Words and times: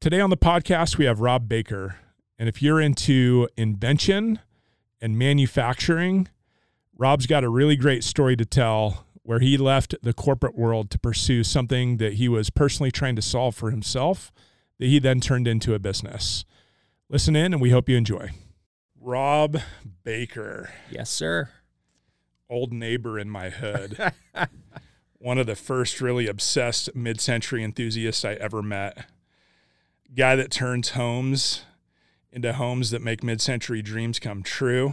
Today 0.00 0.20
on 0.20 0.30
the 0.30 0.36
podcast, 0.36 0.96
we 0.96 1.04
have 1.04 1.20
Rob 1.20 1.46
Baker. 1.46 1.96
And 2.38 2.48
if 2.48 2.62
you're 2.62 2.80
into 2.80 3.48
invention 3.56 4.38
and 4.98 5.18
manufacturing, 5.18 6.28
Rob's 6.96 7.26
got 7.26 7.44
a 7.44 7.50
really 7.50 7.76
great 7.76 8.02
story 8.02 8.34
to 8.36 8.46
tell 8.46 9.04
where 9.22 9.40
he 9.40 9.58
left 9.58 9.94
the 10.02 10.14
corporate 10.14 10.56
world 10.56 10.90
to 10.92 10.98
pursue 10.98 11.44
something 11.44 11.98
that 11.98 12.14
he 12.14 12.28
was 12.28 12.48
personally 12.48 12.90
trying 12.90 13.14
to 13.16 13.22
solve 13.22 13.54
for 13.54 13.70
himself 13.70 14.32
that 14.78 14.86
he 14.86 14.98
then 14.98 15.20
turned 15.20 15.46
into 15.46 15.74
a 15.74 15.78
business. 15.78 16.46
Listen 17.10 17.36
in 17.36 17.52
and 17.52 17.60
we 17.60 17.68
hope 17.70 17.86
you 17.88 17.96
enjoy. 17.98 18.30
Rob 18.98 19.58
Baker, 20.02 20.70
Yes, 20.90 21.10
sir. 21.10 21.50
old 22.48 22.72
neighbor 22.72 23.18
in 23.18 23.28
my 23.28 23.50
hood. 23.50 24.12
One 25.18 25.36
of 25.36 25.46
the 25.46 25.56
first 25.56 26.00
really 26.00 26.26
obsessed 26.26 26.94
mid 26.96 27.20
century 27.20 27.62
enthusiasts 27.62 28.24
I 28.24 28.32
ever 28.34 28.62
met. 28.62 29.04
Guy 30.14 30.36
that 30.36 30.50
turns 30.50 30.90
homes 30.90 31.64
into 32.32 32.52
homes 32.52 32.90
that 32.90 33.02
make 33.02 33.22
mid 33.22 33.40
century 33.40 33.82
dreams 33.82 34.18
come 34.18 34.42
true. 34.42 34.92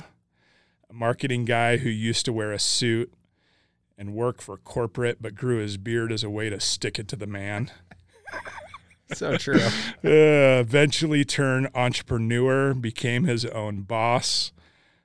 A 0.89 0.93
marketing 0.93 1.45
guy 1.45 1.77
who 1.77 1.89
used 1.89 2.25
to 2.25 2.33
wear 2.33 2.51
a 2.51 2.59
suit 2.59 3.13
and 3.97 4.13
work 4.13 4.41
for 4.41 4.57
corporate, 4.57 5.21
but 5.21 5.35
grew 5.35 5.57
his 5.57 5.77
beard 5.77 6.11
as 6.11 6.23
a 6.23 6.29
way 6.29 6.49
to 6.49 6.59
stick 6.59 6.99
it 6.99 7.07
to 7.09 7.15
the 7.15 7.27
man. 7.27 7.71
So 9.13 9.37
true. 9.37 9.59
Uh, 10.03 10.61
eventually 10.61 11.25
turned 11.25 11.69
entrepreneur, 11.73 12.73
became 12.73 13.23
his 13.23 13.45
own 13.45 13.81
boss, 13.81 14.51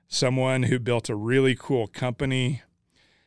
someone 0.07 0.63
who 0.63 0.79
built 0.79 1.09
a 1.09 1.15
really 1.15 1.55
cool 1.55 1.87
company, 1.87 2.61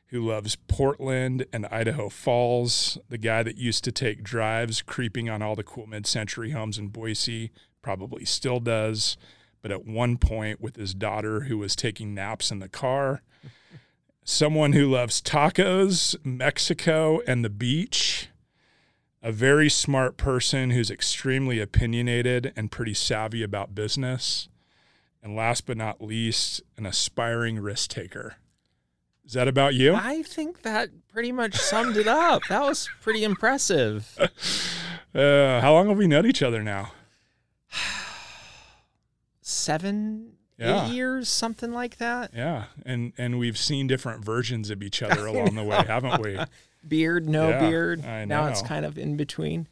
who 0.08 0.20
loves 0.28 0.56
Portland 0.56 1.46
and 1.52 1.66
Idaho 1.66 2.08
Falls, 2.08 2.98
the 3.08 3.18
guy 3.18 3.42
that 3.42 3.56
used 3.56 3.84
to 3.84 3.92
take 3.92 4.22
drives 4.22 4.82
creeping 4.82 5.28
on 5.28 5.42
all 5.42 5.56
the 5.56 5.64
cool 5.64 5.86
mid 5.86 6.06
century 6.06 6.50
homes 6.50 6.78
in 6.78 6.88
Boise, 6.88 7.50
probably 7.82 8.24
still 8.24 8.60
does, 8.60 9.16
but 9.62 9.70
at 9.70 9.84
one 9.84 10.16
point 10.16 10.60
with 10.60 10.76
his 10.76 10.94
daughter 10.94 11.40
who 11.42 11.58
was 11.58 11.74
taking 11.74 12.14
naps 12.14 12.50
in 12.50 12.60
the 12.60 12.68
car. 12.68 13.22
Someone 14.24 14.72
who 14.72 14.90
loves 14.90 15.22
tacos, 15.22 16.16
Mexico, 16.24 17.20
and 17.26 17.44
the 17.44 17.50
beach 17.50 18.28
a 19.26 19.32
very 19.32 19.68
smart 19.68 20.16
person 20.16 20.70
who's 20.70 20.88
extremely 20.88 21.58
opinionated 21.58 22.52
and 22.54 22.70
pretty 22.70 22.94
savvy 22.94 23.42
about 23.42 23.74
business. 23.74 24.48
And 25.20 25.34
last 25.34 25.66
but 25.66 25.76
not 25.76 26.00
least, 26.00 26.62
an 26.76 26.86
aspiring 26.86 27.58
risk 27.58 27.90
taker. 27.90 28.36
Is 29.26 29.32
that 29.32 29.48
about 29.48 29.74
you? 29.74 29.94
I 29.94 30.22
think 30.22 30.62
that 30.62 30.88
pretty 31.12 31.32
much 31.32 31.56
summed 31.56 31.96
it 31.96 32.06
up. 32.06 32.42
That 32.48 32.62
was 32.62 32.88
pretty 33.02 33.24
impressive. 33.24 34.16
Uh, 35.14 35.62
how 35.62 35.72
long 35.72 35.88
have 35.88 35.96
we 35.96 36.06
known 36.06 36.26
each 36.26 36.42
other 36.42 36.62
now? 36.62 36.92
Seven, 39.40 40.32
Yeah. 40.58 40.86
eight 40.86 40.92
years, 40.92 41.28
something 41.30 41.72
like 41.72 41.96
that. 41.98 42.32
Yeah, 42.34 42.64
and 42.84 43.14
and 43.16 43.38
we've 43.38 43.56
seen 43.56 43.86
different 43.86 44.22
versions 44.24 44.68
of 44.68 44.82
each 44.82 45.02
other 45.02 45.24
along 45.26 45.54
the 45.54 45.64
way, 45.64 45.76
haven't 45.86 46.20
we? 46.20 46.38
Beard, 46.86 47.28
no 47.30 47.48
Yeah, 47.48 47.60
beard. 47.60 48.04
I 48.04 48.26
Now 48.26 48.46
it's 48.48 48.60
kind 48.60 48.84
of 48.84 48.98
in 48.98 49.16
between. 49.16 49.68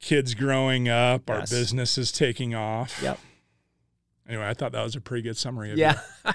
Kids 0.00 0.34
growing 0.34 0.88
up, 0.88 1.30
our 1.30 1.42
business 1.42 1.96
is 1.96 2.10
taking 2.10 2.54
off. 2.54 3.00
Yep. 3.02 3.20
Anyway, 4.28 4.46
I 4.48 4.54
thought 4.54 4.72
that 4.72 4.82
was 4.82 4.96
a 4.96 5.00
pretty 5.00 5.22
good 5.22 5.36
summary 5.36 5.70
of 5.70 5.78
you. 5.78 5.84
Yeah. 5.84 6.00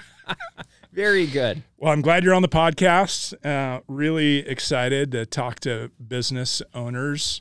Very 0.92 1.26
good. 1.26 1.62
Well, 1.78 1.92
I'm 1.92 2.02
glad 2.02 2.22
you're 2.22 2.34
on 2.34 2.42
the 2.42 2.48
podcast. 2.48 3.34
Uh, 3.44 3.80
really 3.88 4.46
excited 4.46 5.10
to 5.12 5.24
talk 5.24 5.58
to 5.60 5.90
business 6.06 6.60
owners 6.74 7.40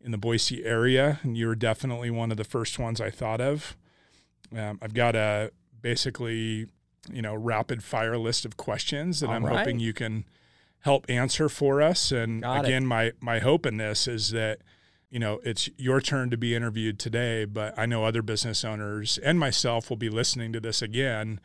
in 0.00 0.12
the 0.12 0.18
Boise 0.18 0.64
area, 0.64 1.18
and 1.22 1.36
you 1.36 1.48
were 1.48 1.56
definitely 1.56 2.10
one 2.10 2.30
of 2.30 2.36
the 2.36 2.44
first 2.44 2.78
ones 2.78 3.00
I 3.00 3.10
thought 3.10 3.40
of. 3.40 3.76
Um, 4.56 4.78
I've 4.80 4.94
got 4.94 5.16
a 5.16 5.50
basically, 5.82 6.68
you 7.12 7.20
know, 7.22 7.34
rapid 7.34 7.82
fire 7.82 8.16
list 8.16 8.44
of 8.44 8.56
questions 8.56 9.20
that 9.20 9.28
All 9.28 9.34
I'm 9.34 9.44
right. 9.44 9.58
hoping 9.58 9.80
you 9.80 9.92
can 9.92 10.24
help 10.80 11.04
answer 11.08 11.48
for 11.48 11.82
us. 11.82 12.12
And 12.12 12.42
Got 12.42 12.64
it. 12.64 12.68
again, 12.68 12.86
my 12.86 13.12
my 13.20 13.40
hope 13.40 13.66
in 13.66 13.78
this 13.78 14.06
is 14.06 14.30
that 14.30 14.60
you 15.10 15.18
know 15.18 15.40
it's 15.42 15.68
your 15.76 16.00
turn 16.00 16.30
to 16.30 16.36
be 16.36 16.54
interviewed 16.54 17.00
today, 17.00 17.44
but 17.44 17.76
I 17.76 17.86
know 17.86 18.04
other 18.04 18.22
business 18.22 18.64
owners 18.64 19.18
and 19.18 19.38
myself 19.40 19.90
will 19.90 19.96
be 19.96 20.10
listening 20.10 20.52
to 20.52 20.60
this 20.60 20.80
again 20.80 21.40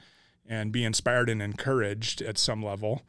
and 0.49 0.71
be 0.73 0.83
inspired 0.83 1.29
and 1.29 1.41
encouraged 1.41 2.21
at 2.21 2.37
some 2.37 2.61
level. 2.61 3.03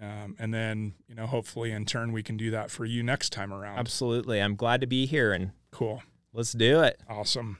Um, 0.00 0.34
and 0.38 0.52
then, 0.54 0.94
you 1.08 1.14
know, 1.14 1.26
hopefully 1.26 1.70
in 1.70 1.84
turn 1.84 2.12
we 2.12 2.22
can 2.22 2.36
do 2.36 2.50
that 2.52 2.70
for 2.70 2.84
you 2.84 3.02
next 3.02 3.30
time 3.30 3.52
around. 3.52 3.78
Absolutely. 3.78 4.40
I'm 4.40 4.56
glad 4.56 4.80
to 4.80 4.86
be 4.86 5.06
here 5.06 5.32
and 5.32 5.52
Cool. 5.70 6.02
let's 6.32 6.52
do 6.52 6.80
it. 6.80 7.00
Awesome. 7.08 7.58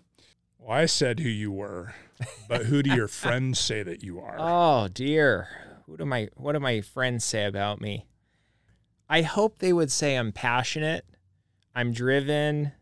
Well, 0.58 0.76
I 0.76 0.86
said 0.86 1.20
who 1.20 1.28
you 1.28 1.52
were, 1.52 1.94
but 2.48 2.66
who 2.66 2.82
do 2.82 2.94
your 2.94 3.08
friends 3.22 3.58
say 3.60 3.82
that 3.82 4.02
you 4.02 4.18
are? 4.20 4.36
Oh 4.38 4.88
dear. 4.88 5.48
Who 5.86 5.96
do 5.96 6.04
my 6.04 6.28
what 6.36 6.52
do 6.52 6.60
my 6.60 6.80
friends 6.80 7.24
say 7.24 7.44
about 7.44 7.80
me? 7.80 8.06
I 9.08 9.22
hope 9.22 9.58
they 9.58 9.72
would 9.72 9.90
say 9.90 10.16
I'm 10.16 10.32
passionate, 10.32 11.04
I'm 11.74 11.92
driven, 11.92 12.72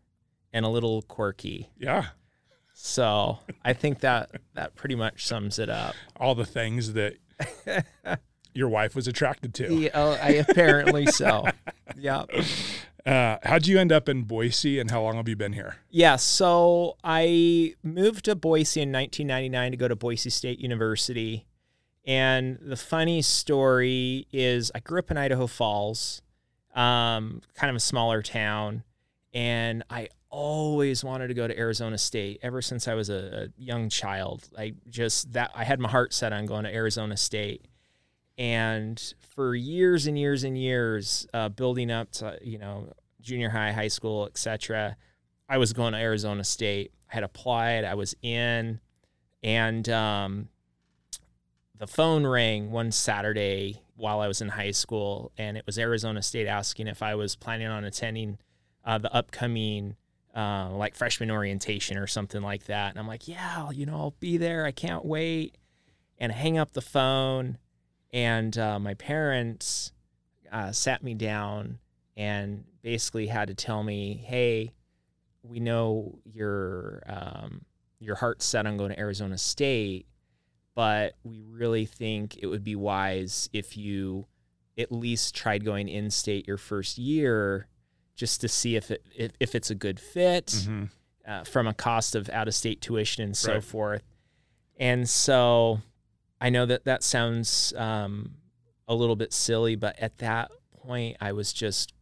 and 0.53 0.65
a 0.65 0.69
little 0.69 1.01
quirky. 1.03 1.69
yeah. 1.77 2.07
So 2.79 3.39
I 3.65 3.73
think 3.73 4.01
that 4.01 4.29
that 4.53 4.75
pretty 4.75 4.93
much 4.93 5.25
sums 5.25 5.57
it 5.57 5.67
up. 5.67 5.95
All 6.15 6.35
the 6.35 6.45
things 6.45 6.93
that 6.93 7.17
your 8.53 8.69
wife 8.69 8.95
was 8.95 9.07
attracted 9.07 9.55
to. 9.55 9.73
Yeah, 9.73 9.89
oh, 9.95 10.11
I 10.21 10.29
apparently 10.47 11.07
so. 11.07 11.45
Yeah. 11.97 12.25
Uh, 13.03 13.37
how'd 13.41 13.65
you 13.65 13.79
end 13.79 13.91
up 13.91 14.07
in 14.07 14.23
Boise 14.23 14.79
and 14.79 14.91
how 14.91 15.01
long 15.01 15.15
have 15.15 15.27
you 15.27 15.35
been 15.35 15.53
here? 15.53 15.77
Yeah. 15.89 16.17
So 16.17 16.97
I 17.03 17.73
moved 17.81 18.25
to 18.25 18.35
Boise 18.35 18.81
in 18.81 18.91
1999 18.91 19.71
to 19.71 19.77
go 19.77 19.87
to 19.87 19.95
Boise 19.95 20.29
State 20.29 20.59
University. 20.59 21.47
And 22.05 22.59
the 22.61 22.77
funny 22.77 23.23
story 23.23 24.27
is 24.31 24.71
I 24.75 24.81
grew 24.81 24.99
up 24.99 25.09
in 25.09 25.17
Idaho 25.17 25.47
Falls, 25.47 26.21
um, 26.75 27.41
kind 27.55 27.71
of 27.71 27.75
a 27.75 27.79
smaller 27.79 28.21
town. 28.21 28.83
And 29.33 29.83
I 29.89 30.09
always 30.37 31.03
wanted 31.03 31.29
to 31.29 31.33
go 31.33 31.47
to 31.47 31.57
Arizona 31.57 31.97
State 31.97 32.39
ever 32.43 32.61
since 32.61 32.87
I 32.87 32.93
was 32.93 33.09
a, 33.09 33.45
a 33.45 33.61
young 33.61 33.89
child. 33.89 34.47
I 34.55 34.75
just 34.87 35.33
that 35.33 35.49
I 35.55 35.63
had 35.63 35.79
my 35.79 35.89
heart 35.89 36.13
set 36.13 36.31
on 36.31 36.45
going 36.45 36.63
to 36.65 36.73
Arizona 36.73 37.17
State. 37.17 37.65
And 38.37 39.01
for 39.31 39.55
years 39.55 40.05
and 40.05 40.15
years 40.17 40.43
and 40.43 40.55
years, 40.55 41.25
uh, 41.33 41.49
building 41.49 41.89
up 41.89 42.11
to 42.13 42.37
you 42.43 42.59
know 42.59 42.93
junior 43.19 43.49
high, 43.49 43.71
high 43.71 43.87
school, 43.87 44.27
etc., 44.27 44.95
I 45.49 45.57
was 45.57 45.73
going 45.73 45.93
to 45.93 45.99
Arizona 45.99 46.43
State. 46.43 46.91
I 47.11 47.15
had 47.15 47.23
applied. 47.23 47.83
I 47.83 47.95
was 47.95 48.15
in, 48.21 48.79
and 49.41 49.89
um, 49.89 50.49
the 51.75 51.87
phone 51.87 52.27
rang 52.27 52.69
one 52.69 52.91
Saturday 52.91 53.81
while 53.95 54.19
I 54.19 54.27
was 54.27 54.41
in 54.41 54.49
high 54.49 54.69
school, 54.69 55.31
and 55.35 55.57
it 55.57 55.65
was 55.65 55.79
Arizona 55.79 56.21
State 56.21 56.45
asking 56.45 56.85
if 56.85 57.01
I 57.01 57.15
was 57.15 57.35
planning 57.35 57.69
on 57.69 57.83
attending 57.83 58.37
uh, 58.85 58.99
the 58.99 59.11
upcoming 59.11 59.95
uh, 60.37 60.69
like 60.69 60.95
freshman 60.95 61.31
orientation 61.31 61.97
or 61.97 62.05
something 62.05 62.43
like 62.43 62.65
that. 62.65 62.91
And 62.91 62.99
I'm 62.99 63.07
like, 63.07 63.27
yeah, 63.27 63.71
you 63.71 63.87
know, 63.87 63.95
I'll 63.95 64.15
be 64.19 64.37
there. 64.37 64.65
I 64.65 64.71
can't 64.71 65.03
wait. 65.03 65.57
And 66.19 66.31
I 66.31 66.35
hang 66.35 66.59
up 66.59 66.73
the 66.73 66.81
phone, 66.81 67.57
and 68.13 68.57
uh, 68.57 68.79
my 68.79 68.93
parents 68.93 69.91
uh, 70.51 70.71
sat 70.71 71.03
me 71.03 71.13
down 71.13 71.79
and 72.15 72.63
basically 72.81 73.27
had 73.27 73.47
to 73.47 73.55
tell 73.55 73.83
me, 73.83 74.23
hey, 74.25 74.73
we 75.43 75.59
know 75.59 76.19
your 76.23 77.03
um, 77.07 77.65
your 77.99 78.15
heart's 78.15 78.45
set 78.45 78.65
on 78.65 78.77
going 78.77 78.91
to 78.91 78.99
Arizona 78.99 79.37
State, 79.37 80.07
but 80.75 81.15
we 81.23 81.41
really 81.41 81.85
think 81.85 82.37
it 82.39 82.47
would 82.47 82.63
be 82.63 82.75
wise 82.75 83.49
if 83.53 83.75
you 83.77 84.27
at 84.77 84.91
least 84.91 85.35
tried 85.35 85.65
going 85.65 85.87
in 85.87 86.11
state 86.11 86.47
your 86.47 86.57
first 86.57 86.97
year 86.97 87.67
just 88.17 88.41
to 88.41 88.49
see 88.49 88.75
if 88.75 88.91
it 88.91 89.05
if, 89.15 89.31
if 89.39 89.55
it's 89.55 89.69
a 89.71 89.75
good 89.75 89.99
fit 90.01 90.47
Mm-hmm. 90.47 90.83
uh, 91.25 91.43
from 91.45 91.67
a 91.67 91.73
cost 91.73 92.15
of 92.15 92.29
out 92.31 92.49
of 92.49 92.55
state 92.55 92.81
tuition 92.81 93.23
and 93.23 93.37
so 93.37 93.53
Right. 93.53 93.63
forth. 93.63 94.03
And 94.79 95.07
so 95.09 95.79
I 96.41 96.49
know 96.49 96.65
that 96.65 96.83
that 96.85 97.01
sounds 97.03 97.73
um, 97.77 98.35
a 98.87 98.93
little 98.93 99.15
bit 99.15 99.31
silly, 99.31 99.75
but 99.75 99.97
at 99.99 100.17
that 100.17 100.51
point, 100.81 101.17
I 101.21 101.31
was 101.31 101.53
just 101.53 101.93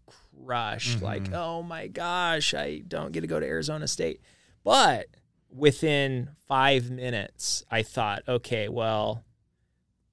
crushed 0.45 1.01
like, 1.01 1.25
Mhm. 1.29 1.33
oh 1.33 1.61
my 1.63 1.87
gosh, 1.87 2.53
I 2.53 2.79
don't 2.87 3.11
get 3.11 3.21
to 3.21 3.27
go 3.27 3.39
to 3.39 3.45
Arizona 3.45 3.87
State. 3.87 4.21
But 4.63 5.07
within 5.49 6.29
five 6.47 6.89
minutes, 6.91 7.63
I 7.71 7.81
thought, 7.83 8.23
okay, 8.27 8.67
well, 8.67 9.23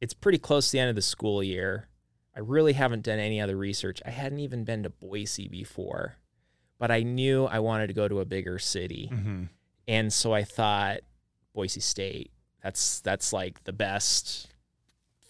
it's 0.00 0.14
pretty 0.14 0.38
close 0.38 0.66
to 0.66 0.72
the 0.72 0.80
end 0.80 0.90
of 0.90 0.96
the 0.96 1.02
school 1.02 1.42
year. 1.42 1.88
I 2.34 2.40
really 2.40 2.72
haven't 2.72 3.02
done 3.02 3.18
any 3.18 3.40
other 3.40 3.56
research. 3.56 4.00
I 4.06 4.10
hadn't 4.10 4.38
even 4.40 4.64
been 4.64 4.82
to 4.84 4.90
Boise 4.90 5.48
before, 5.48 6.16
but 6.78 6.90
I 6.90 7.02
knew 7.02 7.44
I 7.44 7.58
wanted 7.58 7.88
to 7.88 7.92
go 7.92 8.08
to 8.08 8.20
a 8.20 8.24
bigger 8.24 8.58
city. 8.58 9.10
Mm-hmm. 9.12 9.44
And 9.88 10.12
so 10.12 10.32
I 10.32 10.44
thought 10.44 11.00
Boise 11.54 11.80
State. 11.80 12.30
That's 12.62 13.00
that's 13.00 13.32
like 13.32 13.64
the 13.64 13.72
best 13.72 14.48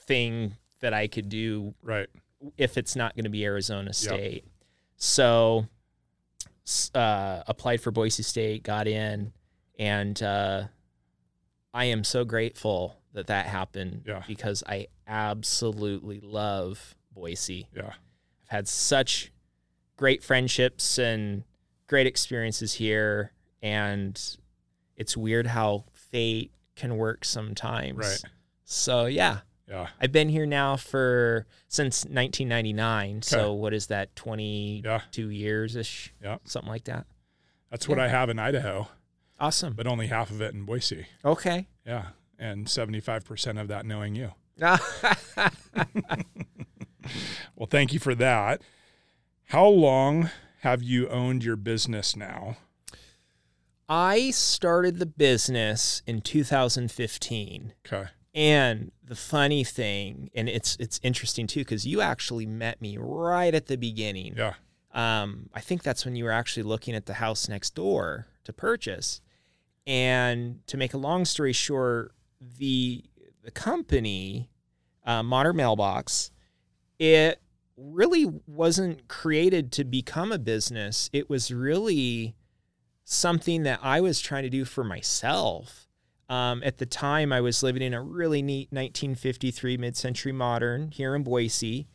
thing 0.07 0.57
that 0.81 0.93
I 0.93 1.07
could 1.07 1.29
do 1.29 1.75
Right. 1.83 2.09
if 2.57 2.77
it's 2.77 2.95
not 2.95 3.15
going 3.17 3.25
to 3.25 3.31
be 3.31 3.45
Arizona 3.45 3.93
State. 3.93 4.45
So 4.97 5.67
uh, 6.95 7.43
applied 7.47 7.81
for 7.81 7.91
Boise 7.91 8.23
State, 8.23 8.63
got 8.63 8.87
in, 8.87 9.33
and 9.79 10.23
uh, 10.23 10.65
I 11.75 11.87
am 11.87 12.05
so 12.05 12.25
grateful 12.25 12.97
that 13.13 13.27
that 13.29 13.47
happened 13.47 14.03
Yeah. 14.07 14.23
because 14.27 14.63
I 14.67 14.89
absolutely 15.07 16.21
love 16.21 16.95
Boise. 17.13 17.69
Yeah. 17.75 17.95
I've 18.43 18.49
had 18.49 18.69
such 18.69 19.33
great 19.97 20.23
friendships 20.23 20.99
and 20.99 21.45
great 21.87 22.07
experiences 22.07 22.75
here, 22.75 23.33
and 23.63 24.21
it's 24.97 25.17
weird 25.17 25.47
how 25.49 25.85
fate 25.93 26.53
can 26.75 26.97
work 26.97 27.25
sometimes. 27.25 27.99
Right. 27.99 28.23
So 28.65 29.07
yeah, 29.07 29.41
Yeah. 29.69 29.89
I've 30.01 30.13
been 30.13 30.29
here 30.29 30.47
now 30.47 30.77
for 30.77 31.47
since 31.69 32.05
1999. 32.05 33.23
So 33.23 33.53
what 33.55 33.73
is 33.73 33.87
that? 33.89 34.15
22 34.17 35.29
Yeah. 35.31 35.35
years 35.39 35.77
ish. 35.77 36.13
Yeah. 36.23 36.39
something 36.45 36.71
like 36.71 36.85
that. 36.85 37.07
That's 37.71 37.89
what 37.89 37.99
I 37.99 38.09
have 38.09 38.29
in 38.29 38.39
Idaho, 38.39 38.89
Awesome. 39.43 39.75
but 39.75 39.87
only 39.87 40.07
half 40.07 40.31
of 40.31 40.41
it 40.41 40.55
in 40.55 40.65
Boise. 40.65 41.07
Okay. 41.25 41.69
Yeah. 41.85 42.09
And 42.39 42.67
75% 42.67 43.61
of 43.61 43.69
that 43.69 43.85
knowing 43.85 44.15
you. 44.15 44.33
Well, 47.57 47.69
thank 47.71 47.93
you 47.93 48.01
for 48.01 48.15
that. 48.17 48.61
How 49.51 49.67
long 49.67 50.31
have 50.63 50.83
you 50.83 51.09
owned 51.09 51.45
your 51.45 51.57
business 51.57 52.17
now? 52.17 52.57
I 53.89 54.31
started 54.31 54.99
the 54.99 55.07
business 55.07 56.03
in 56.07 56.23
2015. 56.23 57.73
Okay. 57.87 58.09
And 58.35 58.91
the 59.05 59.15
funny 59.15 59.63
thing, 59.63 60.31
and 60.35 60.49
it's 60.49 60.77
it's 60.81 60.99
interesting 61.03 61.47
too, 61.47 61.61
because 61.61 61.87
you 61.87 62.01
actually 62.01 62.47
met 62.47 62.81
me 62.81 62.97
right 62.99 63.55
at 63.55 63.67
the 63.67 63.77
beginning. 63.77 64.35
Yeah. 64.37 64.55
Um, 64.93 65.51
I 65.55 65.61
think 65.61 65.83
that's 65.83 66.05
when 66.05 66.17
you 66.17 66.25
were 66.25 66.33
actually 66.33 66.63
looking 66.65 66.95
at 66.95 67.07
the 67.07 67.15
house 67.15 67.49
next 67.49 67.75
door 67.75 68.27
to 68.43 68.53
purchase. 68.53 69.21
And 69.87 70.67
to 70.69 70.77
make 70.77 70.95
a 70.95 70.99
long 70.99 71.25
story 71.25 71.53
short, 71.53 72.15
the 72.41 73.05
the 73.43 73.51
company, 73.51 74.49
uh, 75.05 75.23
Modern 75.23 75.57
Mailbox, 75.57 76.31
it 76.99 77.41
really 77.77 78.27
wasn't 78.47 79.09
created 79.09 79.73
to 79.73 79.85
become 79.85 80.31
a 80.31 80.39
business. 80.39 81.11
It 81.13 81.29
was 81.29 81.53
really 81.53 82.37
something 83.05 83.65
that 83.65 83.81
I 83.83 84.01
was 84.01 84.21
trying 84.21 84.45
to 84.45 84.51
do 84.51 84.65
for 84.65 84.85
myself. 84.85 85.89
Um, 86.29 86.63
at 86.65 86.79
the 86.79 86.87
time, 86.87 87.33
I 87.33 87.41
was 87.41 87.63
living 87.63 87.83
in 87.83 87.93
a 87.93 88.01
really 88.01 88.43
neat 88.43 88.69
1953 88.71 89.77
mid-century 89.77 90.33
modern 90.33 90.91
here 90.91 91.15
in 91.15 91.25
Boise, 91.25 91.89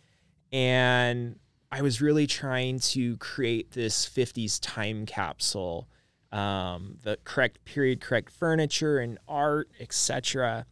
and 0.51 1.39
I 1.71 1.81
was 1.81 2.01
really 2.01 2.27
trying 2.27 2.79
to 2.79 3.17
create 3.17 3.71
this 3.71 4.07
50s 4.07 4.59
time 4.61 5.05
capsule, 5.05 5.89
um, 6.31 6.97
the 7.03 7.17
correct 7.23 7.63
period, 7.65 8.01
correct 8.01 8.31
furniture 8.31 8.99
and 8.99 9.17
art, 9.27 9.69
etc. 9.79 10.65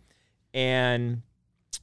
And 0.54 1.22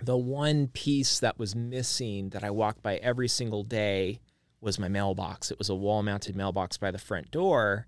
the 0.02 0.16
one 0.16 0.69
piece 0.69 1.20
that 1.20 1.38
was 1.38 1.54
missing 1.54 2.30
that 2.30 2.44
I 2.44 2.50
walked 2.50 2.82
by 2.82 2.96
every 2.96 3.28
single 3.28 3.62
day 3.64 4.20
was 4.60 4.78
my 4.78 4.88
mailbox. 4.88 5.50
It 5.50 5.58
was 5.58 5.69
a 5.69 5.74
wall-mounted 5.74 6.36
mailbox 6.36 6.78
by 6.78 6.90
the 6.90 6.98
front 6.98 7.30
door, 7.30 7.86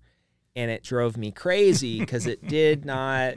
and 0.55 0.69
it 0.69 0.83
drove 0.83 1.17
me 1.17 1.31
crazy 1.31 1.99
because 2.01 2.27
it 2.27 2.47
did 2.47 2.85
not 2.85 3.35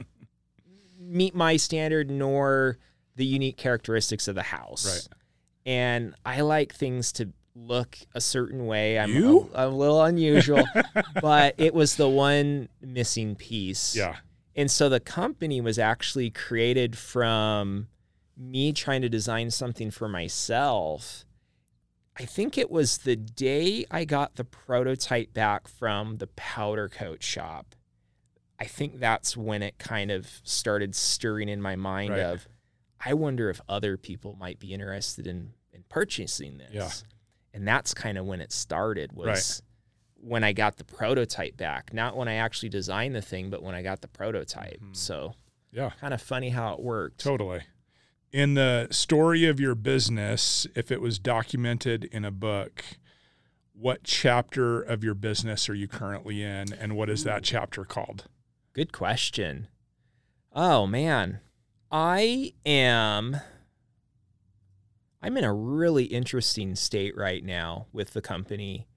meet 0.99 1.33
my 1.33 1.57
standard 1.57 2.09
nor 2.11 2.77
the 3.15 3.25
unique 3.25 3.57
characteristics 3.57 4.27
of 4.27 4.35
the 4.35 4.43
house. 4.43 4.85
Right. 4.85 5.15
And 5.65 6.15
I 6.25 6.41
like 6.41 6.73
things 6.73 7.11
to 7.13 7.29
look 7.67 7.97
a 8.13 8.21
certain 8.21 8.65
way. 8.65 8.97
I'm 8.99 9.13
You? 9.13 9.49
A, 9.53 9.67
a 9.67 9.69
little 9.69 10.01
unusual, 10.03 10.63
but 11.21 11.55
it 11.57 11.73
was 11.73 11.95
the 11.95 12.09
one 12.09 12.69
missing 12.81 13.35
piece. 13.35 13.95
Yeah. 13.95 14.15
And 14.55 14.69
so 14.69 14.89
the 14.89 14.99
company 14.99 15.61
was 15.61 15.77
actually 15.79 16.29
created 16.31 16.97
from 16.97 17.87
me 18.37 18.73
trying 18.73 19.01
to 19.01 19.09
design 19.09 19.51
something 19.51 19.91
for 19.91 20.07
myself. 20.09 21.25
I 22.17 22.25
think 22.25 22.57
it 22.57 22.69
was 22.69 22.99
the 22.99 23.15
day 23.15 23.85
I 23.89 24.03
got 24.05 24.35
the 24.35 24.43
prototype 24.43 25.33
back 25.33 25.67
from 25.67 26.17
the 26.17 26.27
powder 26.27 26.89
coat 26.89 27.23
shop. 27.23 27.75
I 28.59 28.65
think 28.65 28.99
that's 28.99 29.37
when 29.37 29.63
it 29.63 29.77
kind 29.77 30.11
of 30.11 30.27
started 30.43 30.93
stirring 30.95 31.47
in 31.47 31.61
my 31.61 31.77
mind 31.77 32.11
Right. 32.11 32.19
of 32.19 32.47
I 33.05 33.13
wonder 33.13 33.49
if 33.49 33.61
other 33.69 33.95
people 33.95 34.35
might 34.37 34.59
be 34.59 34.73
interested 34.73 35.25
in 35.27 35.53
in 35.71 35.83
purchasing 35.87 36.57
this. 36.57 36.71
Yeah. 36.73 36.89
And 37.53 37.67
that's 37.67 37.93
kind 37.93 38.17
of 38.17 38.25
when 38.25 38.41
it 38.41 38.51
started 38.51 39.13
was 39.13 39.27
Right. 39.27 39.61
when 40.29 40.43
I 40.43 40.53
got 40.53 40.77
the 40.77 40.83
prototype 40.83 41.57
back, 41.57 41.93
not 41.93 42.15
when 42.17 42.27
I 42.27 42.35
actually 42.35 42.69
designed 42.69 43.15
the 43.15 43.21
thing, 43.21 43.49
but 43.49 43.63
when 43.63 43.73
I 43.75 43.81
got 43.81 44.01
the 44.01 44.07
prototype. 44.07 44.79
Mhm. 44.81 44.95
So 44.95 45.35
Yeah. 45.71 45.91
kind 45.99 46.13
of 46.13 46.21
funny 46.21 46.49
how 46.49 46.73
it 46.73 46.79
worked. 46.81 47.19
Totally. 47.19 47.61
In 48.31 48.53
the 48.53 48.87
story 48.91 49.45
of 49.45 49.59
your 49.59 49.73
business, 49.75 50.67
if 50.75 50.91
it 50.91 51.01
was 51.01 51.17
documented 51.17 52.03
in 52.05 52.23
a 52.25 52.31
book, 52.31 52.83
what 53.73 54.03
chapter 54.03 54.81
of 54.81 55.03
your 55.03 55.15
business 55.15 55.67
are 55.69 55.73
you 55.73 55.87
currently 55.87 56.43
in 56.43 56.71
and 56.73 56.95
what 56.95 57.09
is 57.09 57.23
that 57.23 57.43
chapter 57.43 57.85
called? 57.85 58.25
Good 58.73 58.91
question. 58.91 59.67
Oh 60.51 60.85
man. 60.85 61.39
I 61.91 62.53
am 62.67 63.37
I'm 65.21 65.35
in 65.37 65.43
a 65.43 65.53
really 65.53 66.05
interesting 66.05 66.75
state 66.75 67.15
right 67.17 67.43
now 67.43 67.87
with 67.91 68.13
the 68.13 68.21
company. 68.21 68.87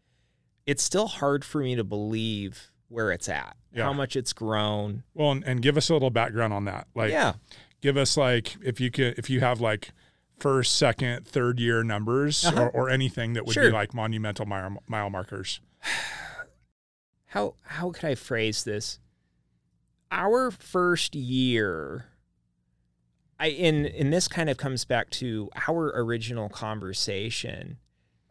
It's 0.67 0.83
still 0.83 1.09
hard 1.09 1.45
for 1.45 1.61
me 1.61 1.75
to 1.75 1.83
believe 1.85 2.71
where 2.89 3.11
it's 3.11 3.29
at, 3.29 3.57
Yeah. 3.75 3.85
how 3.85 3.93
much 3.93 4.15
it's 4.17 4.33
grown. 4.33 5.03
Well, 5.15 5.33
and, 5.33 5.45
and 5.45 5.63
give 5.63 5.77
us 5.77 5.89
a 5.91 5.93
little 5.95 6.11
background 6.11 6.53
on 6.53 6.65
that. 6.67 6.87
Like 6.95 7.11
yeah. 7.11 7.35
give 7.81 7.97
us 7.97 8.17
like 8.17 8.57
if 8.63 8.81
you 8.81 8.91
could 8.91 9.19
if 9.19 9.29
you 9.31 9.41
have 9.41 9.61
like 9.61 9.91
first, 10.39 10.77
second, 10.77 11.27
third 11.27 11.59
year 11.59 11.83
numbers 11.83 12.45
Uh-huh. 12.45 12.65
or, 12.65 12.71
or 12.71 12.91
anything 12.91 13.33
that 13.33 13.45
would 13.47 13.55
Sure. 13.55 13.65
be 13.67 13.71
like 13.73 13.93
monumental 13.95 14.47
mile, 14.47 14.83
mile 14.87 15.11
markers. 15.11 15.61
how 17.27 17.55
how 17.63 17.91
could 17.91 18.05
I 18.05 18.15
phrase 18.15 18.65
this? 18.65 18.99
Our 20.11 20.51
first 20.51 21.15
year, 21.15 22.07
I 23.43 23.49
in 23.49 23.87
and 23.87 24.13
this 24.13 24.29
kind 24.29 24.49
of 24.49 24.57
comes 24.57 24.85
back 24.85 25.11
to 25.11 25.51
our 25.67 25.91
original 25.97 26.49
conversation. 26.49 27.79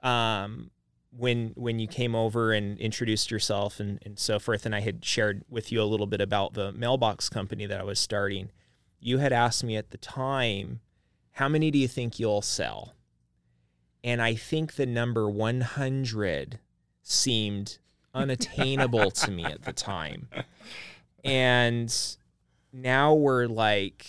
Um, 0.01 0.71
when 1.11 1.51
when 1.55 1.79
you 1.79 1.87
came 1.87 2.15
over 2.15 2.53
and 2.53 2.79
introduced 2.79 3.29
yourself 3.29 3.81
and, 3.81 3.99
and 4.05 4.17
so 4.17 4.39
forth, 4.39 4.65
and 4.65 4.73
I 4.73 4.79
had 4.79 5.03
shared 5.03 5.43
with 5.49 5.69
you 5.69 5.81
a 5.81 5.83
little 5.83 6.07
bit 6.07 6.21
about 6.21 6.53
the 6.53 6.71
mailbox 6.71 7.27
company 7.27 7.65
that 7.65 7.81
I 7.81 7.83
was 7.83 7.99
starting, 7.99 8.51
you 9.01 9.17
had 9.17 9.33
asked 9.33 9.65
me 9.65 9.75
at 9.75 9.91
the 9.91 9.97
time, 9.97 10.79
how 11.33 11.49
many 11.49 11.71
do 11.71 11.77
you 11.77 11.89
think 11.89 12.17
you'll 12.17 12.41
sell? 12.41 12.95
And 14.05 14.21
I 14.21 14.33
think 14.33 14.75
the 14.75 14.85
number 14.85 15.29
100 15.29 16.59
seemed 17.03 17.79
unattainable 18.13 19.11
to 19.11 19.29
me 19.29 19.43
at 19.43 19.63
the 19.63 19.73
time. 19.73 20.29
And 21.23 21.95
now 22.73 23.13
we're 23.13 23.45
like 23.45 24.07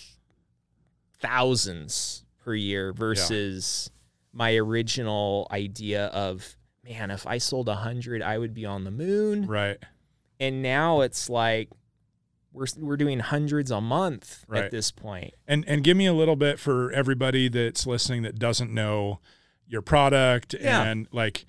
thousands 1.23 2.25
per 2.45 2.55
year 2.55 2.93
versus 2.93 3.91
my 4.33 4.55
original 4.57 5.47
idea 5.51 6.07
of, 6.07 6.57
man, 6.85 7.11
if 7.11 7.27
I 7.27 7.39
sold 7.39 7.69
100, 7.69 8.21
I 8.23 8.37
would 8.39 8.53
be 8.55 8.67
on 8.67 8.85
the 8.85 8.91
moon. 8.91 9.47
Right. 9.47 9.79
And 10.41 10.63
now 10.63 11.01
it's 11.03 11.31
like, 11.31 11.69
we're, 12.53 12.67
we're 12.79 12.97
doing 12.99 13.21
hundreds 13.21 13.71
a 13.71 13.81
month 13.81 14.45
Right. 14.49 14.65
at 14.65 14.71
this 14.71 14.91
point. 14.91 15.33
And 15.49 15.65
and 15.67 15.83
give 15.83 15.97
me 15.97 16.05
a 16.07 16.13
little 16.13 16.37
bit 16.37 16.59
for 16.59 16.93
everybody 16.93 17.49
that's 17.49 17.87
listening 17.87 18.23
that 18.23 18.39
doesn't 18.39 18.71
know 18.73 19.21
your 19.67 19.81
product 19.81 20.55
Yeah. 20.61 20.83
and 20.83 21.07
like 21.13 21.47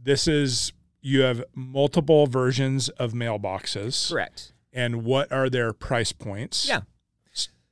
this 0.00 0.28
is 0.28 0.72
you 1.00 1.22
have 1.22 1.42
multiple 1.54 2.26
versions 2.28 2.88
of 2.90 3.12
mailboxes 3.12 4.10
Correct. 4.10 4.52
and 4.72 5.04
what 5.04 5.32
are 5.32 5.50
their 5.50 5.72
price 5.72 6.12
points? 6.12 6.68
Yeah. 6.68 6.82